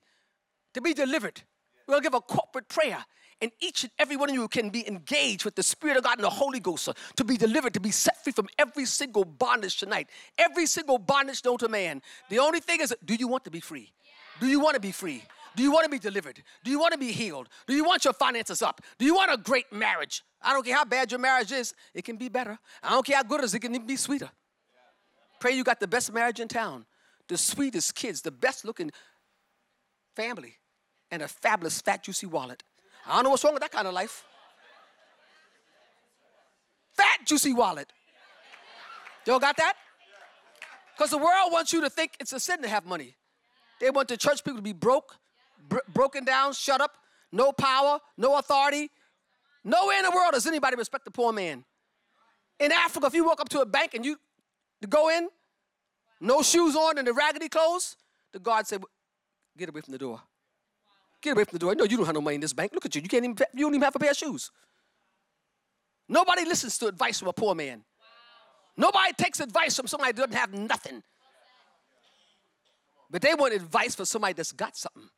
to 0.75 0.81
be 0.81 0.95
delivered 0.95 1.43
we're 1.89 1.95
going 1.95 2.03
to 2.03 2.11
give 2.11 2.15
a 2.15 2.21
corporate 2.21 2.69
prayer. 2.69 3.05
And 3.41 3.51
each 3.61 3.85
and 3.85 3.93
every 3.99 4.17
one 4.17 4.29
of 4.29 4.35
you 4.35 4.47
can 4.49 4.69
be 4.69 4.87
engaged 4.87 5.45
with 5.45 5.55
the 5.55 5.63
Spirit 5.63 5.97
of 5.97 6.05
God 6.05 6.19
and 6.19 6.25
the 6.25 6.31
Holy 6.31 6.61
Ghost 6.61 6.89
uh, 6.89 6.93
to 7.17 7.25
be 7.25 7.37
delivered, 7.37 7.73
to 7.75 7.81
be 7.81 7.93
set 7.93 8.23
free 8.23 8.33
from 8.33 8.49
every 8.59 8.85
single 8.85 9.25
bondage 9.25 9.79
tonight. 9.79 10.11
Every 10.37 10.67
single 10.67 10.99
bondage 10.99 11.45
known 11.45 11.59
to 11.59 11.69
man. 11.69 12.03
The 12.31 12.41
only 12.41 12.61
thing 12.61 12.81
is, 12.81 12.95
do 13.05 13.15
you 13.15 13.29
want 13.29 13.45
to 13.45 13.51
be 13.51 13.61
free? 13.61 13.93
Do 14.41 14.49
you 14.49 14.61
want 14.61 14.75
to 14.75 14.81
be 14.81 14.93
free? 14.93 15.23
Do 15.57 15.63
you 15.63 15.73
want 15.73 15.85
to 15.85 15.91
be 15.91 15.99
delivered? 15.99 16.43
Do 16.65 16.71
you 16.71 16.79
want 16.79 16.93
to 16.93 16.99
be 16.99 17.13
healed? 17.13 17.49
Do 17.67 17.75
you 17.75 17.85
want 17.85 18.05
your 18.05 18.13
finances 18.13 18.61
up? 18.61 18.81
Do 18.99 19.05
you 19.05 19.15
want 19.15 19.33
a 19.33 19.37
great 19.37 19.73
marriage? 19.73 20.23
I 20.43 20.53
don't 20.53 20.65
care 20.65 20.77
how 20.77 20.85
bad 20.85 21.11
your 21.11 21.21
marriage 21.21 21.53
is, 21.53 21.75
it 21.95 22.05
can 22.05 22.17
be 22.17 22.29
better. 22.29 22.59
I 22.83 22.91
don't 22.91 23.07
care 23.07 23.17
how 23.17 23.23
good 23.23 23.41
it 23.41 23.45
is, 23.45 23.55
it 23.55 23.61
can 23.61 23.75
even 23.75 23.87
be 23.87 23.97
sweeter. 23.97 24.31
Pray 25.41 25.53
you 25.53 25.65
got 25.65 25.81
the 25.81 25.89
best 25.89 26.13
marriage 26.13 26.39
in 26.39 26.49
town, 26.49 26.87
the 27.29 27.39
sweetest 27.39 27.95
kids, 27.95 28.23
the 28.23 28.31
best 28.31 28.65
looking 28.65 28.91
family 30.15 30.59
and 31.11 31.23
a 31.23 31.29
fabulous 31.29 31.81
fat 31.81 32.03
juicy 32.03 32.27
wallet. 32.27 32.63
I 33.07 33.15
don't 33.15 33.25
know 33.25 33.31
what's 33.31 33.45
wrong 33.45 33.55
with 33.55 33.63
that 33.63 33.73
kind 33.73 33.87
of 33.87 33.95
life. 33.95 34.25
Fat 36.97 37.21
juicy 37.25 37.53
wallet. 37.53 37.93
Y'all 39.27 39.39
got 39.39 39.57
that? 39.57 39.75
Because 40.97 41.11
the 41.11 41.19
world 41.19 41.53
wants 41.53 41.73
you 41.73 41.81
to 41.83 41.91
think 41.91 42.13
it's 42.19 42.33
a 42.33 42.41
sin 42.41 42.61
to 42.63 42.69
have 42.69 42.85
money. 42.85 43.15
They 43.81 43.91
want 43.91 44.09
the 44.09 44.17
church 44.17 44.43
people 44.43 44.57
to 44.57 44.63
be 44.63 44.73
broke, 44.73 45.17
br- 45.69 45.79
broken 45.93 46.25
down, 46.25 46.53
shut 46.53 46.81
up, 46.81 46.97
no 47.31 47.53
power, 47.53 48.01
no 48.17 48.37
authority. 48.39 48.91
Nowhere 49.63 49.99
in 49.99 50.05
the 50.05 50.11
world 50.11 50.33
does 50.33 50.47
anybody 50.47 50.77
respect 50.77 51.05
the 51.05 51.11
poor 51.11 51.33
man. 51.33 51.65
In 52.59 52.73
Africa, 52.73 53.07
if 53.07 53.15
you 53.15 53.25
walk 53.25 53.41
up 53.41 53.49
to 53.51 53.61
a 53.61 53.67
bank 53.67 53.95
and 53.95 54.05
you 54.05 54.19
go 54.89 55.09
in, 55.11 55.29
no 56.21 56.43
shoes 56.43 56.75
on 56.75 56.99
and 56.99 57.07
the 57.07 57.13
raggedy 57.13 57.49
clothes, 57.49 57.97
the 58.33 58.41
guard 58.41 58.67
said, 58.67 58.83
"Get 59.57 59.69
away 59.69 59.81
from 59.83 59.93
the 59.93 59.99
door." 59.99 60.23
Get 61.21 61.33
away 61.33 61.45
from 61.45 61.55
the 61.55 61.59
door. 61.59 61.71
I 61.73 61.75
know 61.75 61.85
you 61.85 61.97
don't 61.97 62.07
have 62.07 62.15
no 62.15 62.21
money 62.21 62.37
in 62.37 62.41
this 62.41 62.53
bank. 62.53 62.73
Look 62.75 62.87
at 62.87 62.95
you. 62.95 63.03
You 63.03 63.09
can't 63.09 63.25
even, 63.25 63.37
you 63.55 63.65
don't 63.65 63.75
even 63.75 63.83
have 63.83 63.97
a 63.97 63.99
pair 63.99 64.11
of 64.11 64.17
shoes. 64.17 64.51
Nobody 66.09 66.45
listens 66.45 66.79
to 66.79 66.87
advice 66.87 67.19
from 67.19 67.29
a 67.29 67.33
poor 67.33 67.55
man. 67.55 67.85
Nobody 68.77 69.13
takes 69.13 69.41
advice 69.41 69.77
from 69.77 69.89
somebody 69.89 70.13
that 70.13 70.31
doesn't 70.31 70.39
have 70.39 70.55
nothing. 70.55 71.03
But 73.11 73.23
they 73.23 73.35
want 73.35 73.55
advice 73.55 73.95
for 73.95 74.05
somebody 74.05 74.35
that's 74.35 74.53
got 74.53 74.77
something. 74.77 75.09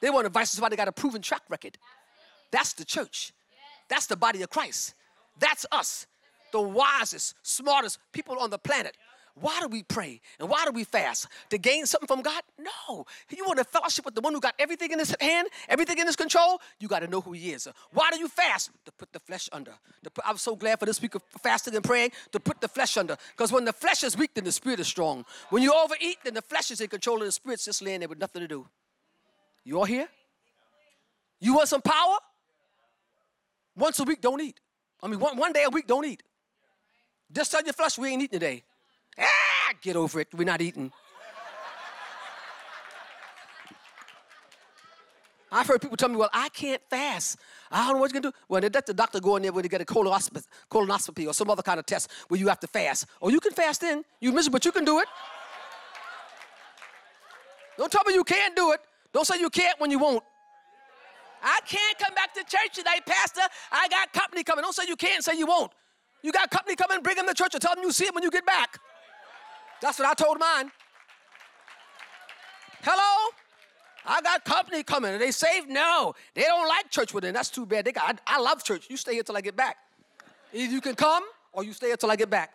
They 0.00 0.10
want 0.10 0.26
advice 0.26 0.50
from 0.50 0.56
somebody 0.56 0.76
that 0.76 0.82
got 0.82 0.88
a 0.88 0.92
proven 0.92 1.22
track 1.22 1.42
record. 1.48 1.78
That's 2.50 2.72
the 2.72 2.84
church. 2.84 3.32
That's 3.88 4.06
the 4.06 4.16
body 4.16 4.42
of 4.42 4.50
Christ. 4.50 4.94
That's 5.38 5.64
us, 5.70 6.06
the 6.52 6.60
wisest, 6.60 7.34
smartest 7.42 7.98
people 8.12 8.38
on 8.38 8.50
the 8.50 8.58
planet. 8.58 8.96
Why 9.40 9.60
do 9.60 9.68
we 9.68 9.82
pray 9.82 10.20
and 10.38 10.48
why 10.48 10.64
do 10.64 10.72
we 10.72 10.84
fast? 10.84 11.26
To 11.50 11.58
gain 11.58 11.86
something 11.86 12.06
from 12.06 12.22
God? 12.22 12.42
No. 12.58 13.06
You 13.30 13.44
want 13.44 13.58
to 13.58 13.64
fellowship 13.64 14.04
with 14.04 14.14
the 14.14 14.20
one 14.20 14.32
who 14.32 14.40
got 14.40 14.54
everything 14.58 14.90
in 14.90 14.98
his 14.98 15.14
hand, 15.20 15.48
everything 15.68 15.98
in 15.98 16.06
his 16.06 16.16
control? 16.16 16.60
You 16.80 16.88
got 16.88 17.00
to 17.00 17.06
know 17.06 17.20
who 17.20 17.32
he 17.32 17.52
is. 17.52 17.68
Why 17.92 18.10
do 18.10 18.18
you 18.18 18.28
fast? 18.28 18.70
To 18.86 18.92
put 18.92 19.12
the 19.12 19.20
flesh 19.20 19.48
under. 19.52 19.72
Put, 20.12 20.24
I'm 20.26 20.36
so 20.38 20.56
glad 20.56 20.80
for 20.80 20.86
this 20.86 21.00
week 21.00 21.14
of 21.14 21.22
fasting 21.42 21.74
and 21.74 21.84
praying 21.84 22.12
to 22.32 22.40
put 22.40 22.60
the 22.60 22.68
flesh 22.68 22.96
under. 22.96 23.16
Because 23.36 23.52
when 23.52 23.64
the 23.64 23.72
flesh 23.72 24.02
is 24.02 24.16
weak, 24.16 24.32
then 24.34 24.44
the 24.44 24.52
spirit 24.52 24.80
is 24.80 24.88
strong. 24.88 25.24
When 25.50 25.62
you 25.62 25.72
overeat, 25.72 26.18
then 26.24 26.34
the 26.34 26.42
flesh 26.42 26.70
is 26.70 26.80
in 26.80 26.88
control 26.88 27.18
and 27.18 27.28
the 27.28 27.32
spirit's 27.32 27.64
just 27.64 27.82
laying 27.82 28.00
there 28.00 28.08
with 28.08 28.18
nothing 28.18 28.42
to 28.42 28.48
do. 28.48 28.66
You 29.64 29.78
all 29.78 29.84
here? 29.84 30.08
You 31.40 31.54
want 31.54 31.68
some 31.68 31.82
power? 31.82 32.18
Once 33.76 33.98
a 34.00 34.04
week, 34.04 34.20
don't 34.20 34.40
eat. 34.40 34.58
I 35.02 35.06
mean, 35.06 35.20
one, 35.20 35.36
one 35.36 35.52
day 35.52 35.64
a 35.64 35.70
week, 35.70 35.86
don't 35.86 36.04
eat. 36.04 36.22
Just 37.30 37.52
tell 37.52 37.62
your 37.62 37.74
flesh 37.74 37.98
we 37.98 38.08
ain't 38.08 38.22
eating 38.22 38.40
today. 38.40 38.64
Ah, 39.18 39.72
get 39.82 39.96
over 39.96 40.20
it. 40.20 40.28
We're 40.32 40.44
not 40.44 40.60
eating. 40.60 40.92
I've 45.50 45.66
heard 45.66 45.80
people 45.80 45.96
tell 45.96 46.10
me, 46.10 46.16
well, 46.16 46.28
I 46.32 46.50
can't 46.50 46.82
fast. 46.90 47.38
I 47.70 47.86
don't 47.86 47.94
know 47.94 48.00
what 48.00 48.10
you 48.12 48.20
can 48.20 48.30
do. 48.30 48.36
Well, 48.48 48.60
they 48.60 48.68
let 48.68 48.84
the 48.84 48.92
doctor 48.92 49.18
go 49.18 49.36
in 49.36 49.42
there 49.42 49.52
when 49.52 49.62
they 49.62 49.68
get 49.68 49.80
a 49.80 49.84
colonoscopy, 49.84 51.26
or 51.26 51.32
some 51.32 51.48
other 51.48 51.62
kind 51.62 51.80
of 51.80 51.86
test 51.86 52.10
where 52.28 52.38
you 52.38 52.48
have 52.48 52.60
to 52.60 52.66
fast. 52.66 53.06
Or 53.20 53.30
you 53.30 53.40
can 53.40 53.52
fast 53.52 53.82
in. 53.82 54.04
You 54.20 54.32
miss 54.32 54.46
it, 54.46 54.50
but 54.50 54.64
you 54.64 54.72
can 54.72 54.84
do 54.84 54.98
it. 54.98 55.06
Don't 57.78 57.90
tell 57.90 58.02
me 58.06 58.12
you 58.12 58.24
can't 58.24 58.54
do 58.54 58.72
it. 58.72 58.80
Don't 59.12 59.26
say 59.26 59.38
you 59.40 59.48
can't 59.48 59.80
when 59.80 59.90
you 59.90 59.98
won't. 59.98 60.22
I 61.42 61.60
can't 61.66 61.98
come 61.98 62.14
back 62.14 62.34
to 62.34 62.40
church 62.40 62.74
today, 62.74 63.00
Pastor. 63.06 63.42
I 63.70 63.88
got 63.88 64.12
company 64.12 64.42
coming. 64.42 64.62
Don't 64.62 64.74
say 64.74 64.84
you 64.86 64.96
can't, 64.96 65.24
say 65.24 65.38
you 65.38 65.46
won't. 65.46 65.72
You 66.22 66.32
got 66.32 66.50
company 66.50 66.74
coming, 66.74 67.02
bring 67.02 67.16
them 67.16 67.26
to 67.26 67.34
church 67.34 67.54
and 67.54 67.62
tell 67.62 67.74
them 67.74 67.84
you 67.84 67.92
see 67.92 68.06
them 68.06 68.14
when 68.14 68.24
you 68.24 68.30
get 68.30 68.44
back. 68.44 68.78
That's 69.80 69.98
what 69.98 70.08
I 70.08 70.14
told 70.14 70.38
mine. 70.38 70.70
Hello? 72.82 73.30
I 74.06 74.20
got 74.22 74.44
company 74.44 74.82
coming. 74.82 75.12
Are 75.12 75.18
they 75.18 75.30
saved? 75.30 75.68
No. 75.68 76.14
They 76.34 76.42
don't 76.42 76.66
like 76.66 76.90
church 76.90 77.12
with 77.12 77.24
them. 77.24 77.34
That's 77.34 77.50
too 77.50 77.66
bad. 77.66 77.84
They 77.84 77.92
got, 77.92 78.20
I, 78.26 78.36
I 78.36 78.40
love 78.40 78.64
church. 78.64 78.86
You 78.88 78.96
stay 78.96 79.14
here 79.14 79.22
till 79.22 79.36
I 79.36 79.40
get 79.40 79.56
back. 79.56 79.76
Either 80.52 80.72
you 80.72 80.80
can 80.80 80.94
come 80.94 81.24
or 81.52 81.64
you 81.64 81.72
stay 81.72 81.88
here 81.88 81.96
till 81.96 82.10
I 82.10 82.16
get 82.16 82.30
back. 82.30 82.52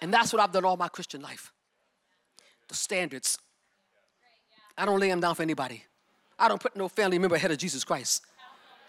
And 0.00 0.12
that's 0.12 0.32
what 0.32 0.40
I've 0.40 0.52
done 0.52 0.64
all 0.64 0.76
my 0.76 0.88
Christian 0.88 1.22
life. 1.22 1.52
The 2.68 2.74
standards. 2.74 3.38
I 4.76 4.84
don't 4.84 5.00
lay 5.00 5.08
them 5.08 5.20
down 5.20 5.34
for 5.34 5.42
anybody. 5.42 5.82
I 6.38 6.48
don't 6.48 6.60
put 6.60 6.76
no 6.76 6.88
family 6.88 7.18
member 7.18 7.34
ahead 7.34 7.50
of 7.50 7.58
Jesus 7.58 7.82
Christ. 7.84 8.22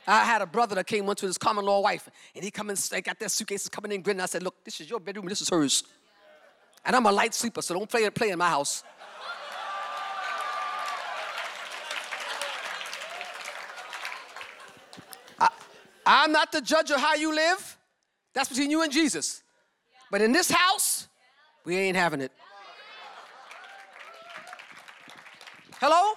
I 0.07 0.23
had 0.23 0.41
a 0.41 0.45
brother 0.45 0.75
that 0.75 0.87
came 0.87 1.05
with 1.05 1.19
his 1.19 1.37
common 1.37 1.65
law 1.65 1.81
wife, 1.81 2.09
and 2.33 2.43
he 2.43 2.51
come 2.51 2.69
and 2.69 2.89
got 3.03 3.19
their 3.19 3.29
suitcases 3.29 3.69
coming 3.69 3.91
in 3.91 4.01
grinning. 4.01 4.21
I 4.21 4.25
said, 4.25 4.43
"Look, 4.43 4.63
this 4.63 4.81
is 4.81 4.89
your 4.89 4.99
bedroom, 4.99 5.27
this 5.27 5.41
is 5.41 5.49
hers." 5.49 5.83
And 6.85 6.95
I'm 6.95 7.05
a 7.05 7.11
light 7.11 7.33
sleeper, 7.33 7.61
so 7.61 7.73
don't 7.73 7.89
play 7.89 8.09
play 8.09 8.29
in 8.29 8.39
my 8.39 8.49
house. 8.49 8.83
I, 15.39 15.49
I'm 16.05 16.31
not 16.31 16.51
the 16.51 16.61
judge 16.61 16.89
of 16.91 16.99
how 16.99 17.15
you 17.15 17.35
live. 17.35 17.77
That's 18.33 18.49
between 18.49 18.71
you 18.71 18.81
and 18.81 18.91
Jesus. 18.91 19.43
But 20.09 20.21
in 20.21 20.31
this 20.31 20.49
house, 20.49 21.07
we 21.65 21.75
ain't 21.77 21.97
having 21.97 22.21
it. 22.21 22.31
Hello? 25.79 26.13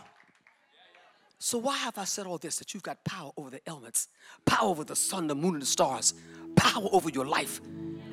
So 1.45 1.59
why 1.59 1.77
have 1.79 1.99
I 1.99 2.05
said 2.05 2.29
all 2.29 2.39
this? 2.39 2.59
That 2.59 2.73
you've 2.73 2.85
got 2.85 3.03
power 3.03 3.33
over 3.37 3.51
the 3.51 3.61
elements, 3.67 4.07
power 4.45 4.69
over 4.69 4.85
the 4.85 4.95
sun, 4.95 5.27
the 5.27 5.35
moon, 5.35 5.55
and 5.55 5.63
the 5.63 5.67
stars, 5.67 6.15
power 6.55 6.89
over 6.93 7.11
your 7.11 7.27
life. 7.27 7.61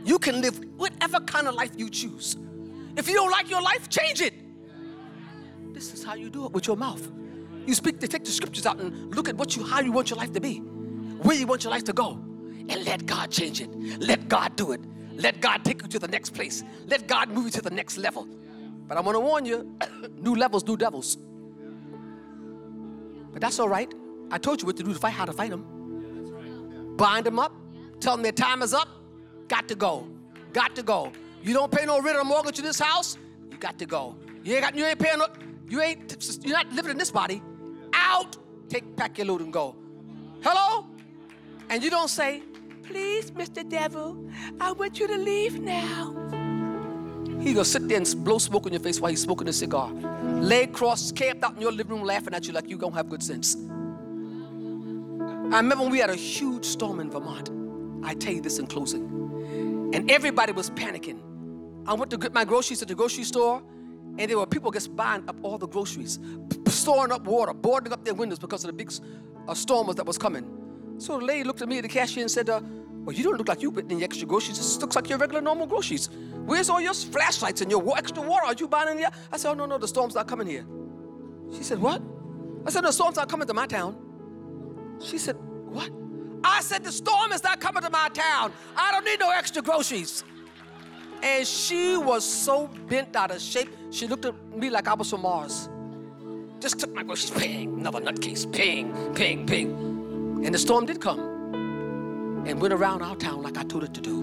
You 0.03 0.17
can 0.17 0.41
live 0.41 0.59
whatever 0.77 1.19
kind 1.19 1.47
of 1.47 1.53
life 1.53 1.69
you 1.77 1.91
choose. 1.91 2.37
If 2.97 3.07
you 3.07 3.13
don't 3.13 3.29
like 3.29 3.47
your 3.47 3.61
life, 3.61 3.87
change 3.87 4.21
it. 4.21 4.33
This 5.75 5.93
is 5.93 6.03
how 6.03 6.15
you 6.15 6.31
do 6.31 6.47
it 6.47 6.53
with 6.53 6.65
your 6.65 6.75
mouth. 6.75 7.07
You 7.67 7.75
speak, 7.75 7.99
they 7.99 8.07
take 8.07 8.25
the 8.25 8.31
scriptures 8.31 8.65
out 8.65 8.79
and 8.79 9.13
look 9.13 9.29
at 9.29 9.35
what 9.35 9.55
you, 9.55 9.63
how 9.63 9.79
you 9.79 9.91
want 9.91 10.09
your 10.09 10.17
life 10.17 10.33
to 10.33 10.41
be, 10.41 10.57
where 10.57 11.37
you 11.37 11.45
want 11.45 11.63
your 11.63 11.71
life 11.71 11.83
to 11.83 11.93
go, 11.93 12.13
and 12.13 12.83
let 12.83 13.05
God 13.05 13.29
change 13.29 13.61
it. 13.61 13.69
Let 13.99 14.27
God 14.27 14.55
do 14.55 14.71
it. 14.71 14.81
Let 15.13 15.39
God 15.39 15.63
take 15.63 15.83
you 15.83 15.87
to 15.89 15.99
the 15.99 16.07
next 16.07 16.31
place. 16.31 16.63
Let 16.87 17.05
God 17.05 17.29
move 17.29 17.45
you 17.45 17.51
to 17.51 17.61
the 17.61 17.69
next 17.69 17.97
level. 17.99 18.27
But 18.87 18.97
I 18.97 19.01
want 19.01 19.17
to 19.17 19.19
warn 19.19 19.45
you, 19.45 19.77
new 20.17 20.33
levels, 20.33 20.65
new 20.65 20.77
devils. 20.77 21.19
But 23.31 23.41
that's 23.41 23.59
all 23.59 23.69
right. 23.69 23.91
I 24.31 24.37
told 24.37 24.61
you 24.61 24.67
what 24.67 24.77
to 24.77 24.83
do 24.83 24.93
to 24.93 24.99
fight, 24.99 25.13
how 25.13 25.25
to 25.25 25.33
fight 25.33 25.49
them. 25.49 26.95
Bind 26.97 27.25
them 27.25 27.39
up, 27.39 27.53
tell 27.99 28.15
them 28.15 28.23
their 28.23 28.31
time 28.31 28.61
is 28.61 28.73
up, 28.73 28.89
got 29.47 29.67
to 29.69 29.75
go. 29.75 30.07
Got 30.53 30.75
to 30.75 30.83
go. 30.83 31.11
You 31.41 31.53
don't 31.53 31.71
pay 31.71 31.85
no 31.85 32.01
rent 32.01 32.17
or 32.17 32.23
mortgage 32.23 32.57
to 32.57 32.61
this 32.61 32.79
house, 32.79 33.17
you 33.49 33.57
got 33.57 33.79
to 33.79 33.85
go. 33.85 34.15
You 34.43 34.55
ain't 34.55 34.63
got 34.63 34.75
you 34.75 34.85
ain't 34.85 34.99
paying 34.99 35.19
no, 35.19 35.27
you 35.67 35.81
ain't 35.81 36.43
you're 36.43 36.55
not 36.55 36.71
living 36.73 36.91
in 36.91 36.97
this 36.97 37.11
body. 37.11 37.41
Out, 37.93 38.37
take 38.67 38.95
pack 38.95 39.17
your 39.17 39.27
loot 39.27 39.41
and 39.41 39.53
go. 39.53 39.75
Hello? 40.41 40.87
And 41.69 41.83
you 41.83 41.89
don't 41.89 42.09
say, 42.09 42.43
please, 42.83 43.31
Mr. 43.31 43.67
Devil, 43.67 44.29
I 44.59 44.71
want 44.71 44.99
you 44.99 45.07
to 45.07 45.17
leave 45.17 45.59
now. 45.59 46.28
He 47.39 47.53
gonna 47.53 47.65
sit 47.65 47.87
there 47.87 47.97
and 47.97 48.23
blow 48.23 48.37
smoke 48.37 48.65
in 48.65 48.73
your 48.73 48.81
face 48.81 48.99
while 48.99 49.09
he's 49.09 49.21
smoking 49.21 49.47
a 49.47 49.53
cigar. 49.53 49.89
Leg 50.41 50.73
crossed, 50.73 51.15
camped 51.15 51.43
out 51.43 51.55
in 51.55 51.61
your 51.61 51.71
living 51.71 51.97
room 51.97 52.05
laughing 52.05 52.33
at 52.33 52.45
you 52.45 52.53
like 52.53 52.69
you 52.69 52.77
don't 52.77 52.93
have 52.93 53.09
good 53.09 53.23
sense. 53.23 53.55
I 53.55 55.57
remember 55.57 55.83
when 55.83 55.91
we 55.91 55.99
had 55.99 56.09
a 56.09 56.15
huge 56.15 56.65
storm 56.65 56.99
in 56.99 57.09
Vermont. 57.09 57.49
I 58.03 58.13
tell 58.13 58.33
you 58.33 58.41
this 58.41 58.59
in 58.59 58.67
closing. 58.67 59.89
And 59.93 60.11
everybody 60.11 60.51
was 60.51 60.69
panicking. 60.69 61.19
I 61.87 61.93
went 61.93 62.11
to 62.11 62.17
get 62.17 62.33
my 62.33 62.45
groceries 62.45 62.81
at 62.81 62.87
the 62.87 62.95
grocery 62.95 63.23
store, 63.23 63.63
and 64.17 64.29
there 64.29 64.37
were 64.37 64.45
people 64.45 64.69
just 64.69 64.95
buying 64.95 65.27
up 65.27 65.37
all 65.41 65.57
the 65.57 65.67
groceries, 65.67 66.19
storing 66.67 67.11
up 67.11 67.23
water, 67.23 67.53
boarding 67.53 67.93
up 67.93 68.05
their 68.05 68.13
windows 68.13 68.37
because 68.37 68.63
of 68.63 68.67
the 68.67 68.73
big 68.73 68.91
uh, 69.47 69.53
storm 69.53 69.91
that 69.95 70.05
was 70.05 70.17
coming. 70.17 70.45
So 70.97 71.17
the 71.17 71.25
lady 71.25 71.45
looked 71.45 71.61
at 71.61 71.69
me 71.69 71.81
the 71.81 71.87
cashier 71.87 72.21
and 72.21 72.29
said, 72.29 72.49
uh, 72.49 72.61
well, 73.05 73.15
you 73.15 73.23
don't 73.23 73.37
look 73.37 73.47
like 73.47 73.61
you 73.61 73.71
put 73.71 73.89
any 73.89 74.03
extra 74.03 74.27
groceries. 74.27 74.57
This 74.57 74.79
looks 74.79 74.95
like 74.95 75.09
your 75.09 75.17
regular 75.17 75.41
normal 75.41 75.67
groceries. 75.67 76.09
Where's 76.45 76.69
all 76.69 76.81
your 76.81 76.93
flashlights 76.93 77.61
and 77.61 77.71
your 77.71 77.97
extra 77.97 78.21
water? 78.21 78.45
Are 78.45 78.53
you 78.53 78.67
buying 78.67 78.89
any? 78.89 79.05
I 79.31 79.37
said, 79.37 79.51
Oh, 79.51 79.53
no, 79.53 79.65
no, 79.65 79.77
the 79.77 79.87
storm's 79.87 80.15
not 80.15 80.27
coming 80.27 80.47
here. 80.47 80.65
She 81.55 81.63
said, 81.63 81.79
What? 81.79 82.01
I 82.65 82.69
said, 82.69 82.83
The 82.83 82.91
storm's 82.91 83.15
not 83.15 83.29
coming 83.29 83.47
to 83.47 83.53
my 83.53 83.67
town. 83.67 83.95
She 85.01 85.17
said, 85.17 85.37
What? 85.37 85.89
I 86.43 86.61
said, 86.61 86.83
The 86.83 86.91
storm 86.91 87.31
is 87.31 87.43
not 87.43 87.59
coming 87.59 87.81
to 87.83 87.89
my 87.89 88.09
town. 88.09 88.51
I 88.75 88.91
don't 88.91 89.05
need 89.05 89.19
no 89.19 89.31
extra 89.31 89.61
groceries. 89.61 90.23
And 91.23 91.47
she 91.47 91.97
was 91.97 92.23
so 92.23 92.67
bent 92.87 93.15
out 93.15 93.31
of 93.31 93.41
shape, 93.41 93.69
she 93.91 94.07
looked 94.07 94.25
at 94.25 94.35
me 94.55 94.69
like 94.69 94.87
I 94.87 94.93
was 94.93 95.09
from 95.09 95.21
Mars. 95.21 95.67
Just 96.59 96.79
took 96.79 96.93
my 96.93 97.03
groceries, 97.03 97.31
ping, 97.31 97.79
another 97.79 97.99
nutcase, 97.99 98.49
ping, 98.51 98.93
ping, 99.15 99.45
ping. 99.45 99.71
And 100.45 100.53
the 100.53 100.59
storm 100.59 100.85
did 100.85 101.01
come 101.01 101.28
and 102.45 102.61
went 102.61 102.73
around 102.73 103.01
our 103.01 103.15
town 103.15 103.41
like 103.41 103.57
I 103.57 103.63
told 103.63 103.83
it 103.83 103.93
to 103.93 104.01
do. 104.01 104.21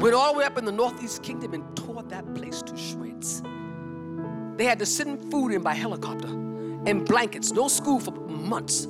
Went 0.00 0.14
all 0.14 0.32
the 0.32 0.38
way 0.38 0.44
up 0.44 0.58
in 0.58 0.64
the 0.64 0.72
Northeast 0.72 1.22
Kingdom 1.22 1.54
and 1.54 1.76
tore 1.76 2.02
that 2.04 2.34
place 2.34 2.62
to 2.62 2.76
shreds. 2.76 3.42
They 4.56 4.64
had 4.64 4.78
to 4.78 4.86
send 4.86 5.30
food 5.30 5.52
in 5.52 5.62
by 5.62 5.74
helicopter 5.74 6.28
and 6.28 7.06
blankets, 7.06 7.52
no 7.52 7.68
school 7.68 8.00
for 8.00 8.12
months. 8.12 8.86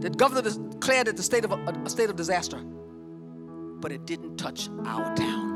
The 0.00 0.10
governor 0.10 0.42
declared 0.42 1.08
it 1.08 1.16
the 1.16 1.22
state 1.22 1.44
of 1.44 1.52
a, 1.52 1.56
a 1.84 1.90
state 1.90 2.10
of 2.10 2.16
disaster. 2.16 2.58
But 2.58 3.92
it 3.92 4.06
didn't 4.06 4.36
touch 4.36 4.68
our 4.84 5.14
town. 5.14 5.47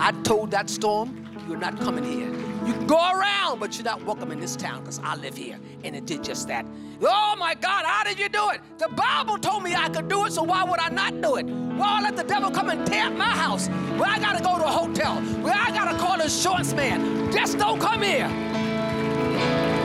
I 0.00 0.12
told 0.22 0.50
that 0.52 0.70
storm, 0.70 1.28
you're 1.46 1.58
not 1.58 1.78
coming 1.78 2.02
here. 2.02 2.30
You 2.66 2.72
can 2.72 2.86
go 2.86 2.96
around, 2.96 3.60
but 3.60 3.76
you're 3.76 3.84
not 3.84 4.02
welcome 4.06 4.32
in 4.32 4.40
this 4.40 4.56
town 4.56 4.80
because 4.80 4.98
I 5.00 5.14
live 5.16 5.36
here. 5.36 5.58
And 5.84 5.94
it 5.94 6.06
did 6.06 6.24
just 6.24 6.48
that. 6.48 6.64
Oh 7.02 7.36
my 7.38 7.54
God, 7.54 7.84
how 7.84 8.02
did 8.04 8.18
you 8.18 8.30
do 8.30 8.48
it? 8.48 8.62
The 8.78 8.88
Bible 8.88 9.36
told 9.36 9.62
me 9.62 9.74
I 9.74 9.90
could 9.90 10.08
do 10.08 10.24
it, 10.24 10.32
so 10.32 10.42
why 10.42 10.64
would 10.64 10.80
I 10.80 10.88
not 10.88 11.20
do 11.20 11.36
it? 11.36 11.44
Why 11.44 12.00
let 12.00 12.16
the 12.16 12.24
devil 12.24 12.50
come 12.50 12.70
and 12.70 12.86
tear 12.86 13.08
up 13.08 13.12
my 13.12 13.28
house? 13.28 13.68
Where 13.68 14.08
I 14.08 14.18
gotta 14.18 14.42
go 14.42 14.56
to 14.56 14.64
a 14.64 14.70
hotel, 14.70 15.16
where 15.42 15.54
I 15.54 15.70
gotta 15.70 15.98
call 15.98 16.14
an 16.14 16.22
insurance 16.22 16.72
man. 16.72 17.30
Just 17.30 17.58
don't 17.58 17.78
come 17.78 18.00
here. 18.00 18.28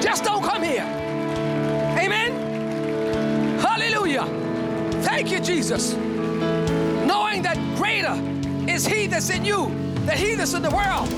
Just 0.02 0.24
don't 0.24 0.44
come 0.44 0.64
here. 0.64 0.86
Amen? 2.00 3.60
Hallelujah. 3.60 4.26
Thank 5.04 5.30
you, 5.30 5.42
Jesus. 5.42 5.94
Knowing 7.06 7.42
that 7.42 7.58
greater 7.76 8.16
is 8.72 8.88
he 8.88 9.08
that's 9.08 9.30
in 9.30 9.44
you 9.44 9.85
than 10.06 10.18
he 10.18 10.36
that's 10.36 10.54
in 10.54 10.62
the 10.62 10.72
world. 10.72 11.10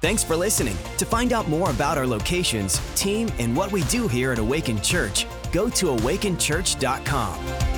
Thanks 0.00 0.24
for 0.24 0.34
listening. 0.34 0.76
To 0.98 1.06
find 1.06 1.32
out 1.32 1.48
more 1.48 1.70
about 1.70 1.96
our 1.96 2.06
locations, 2.06 2.80
team, 2.96 3.28
and 3.38 3.56
what 3.56 3.70
we 3.70 3.84
do 3.84 4.08
here 4.08 4.32
at 4.32 4.38
Awaken 4.38 4.80
Church, 4.80 5.26
go 5.52 5.68
to 5.70 5.86
awakenchurch.com. 5.86 7.71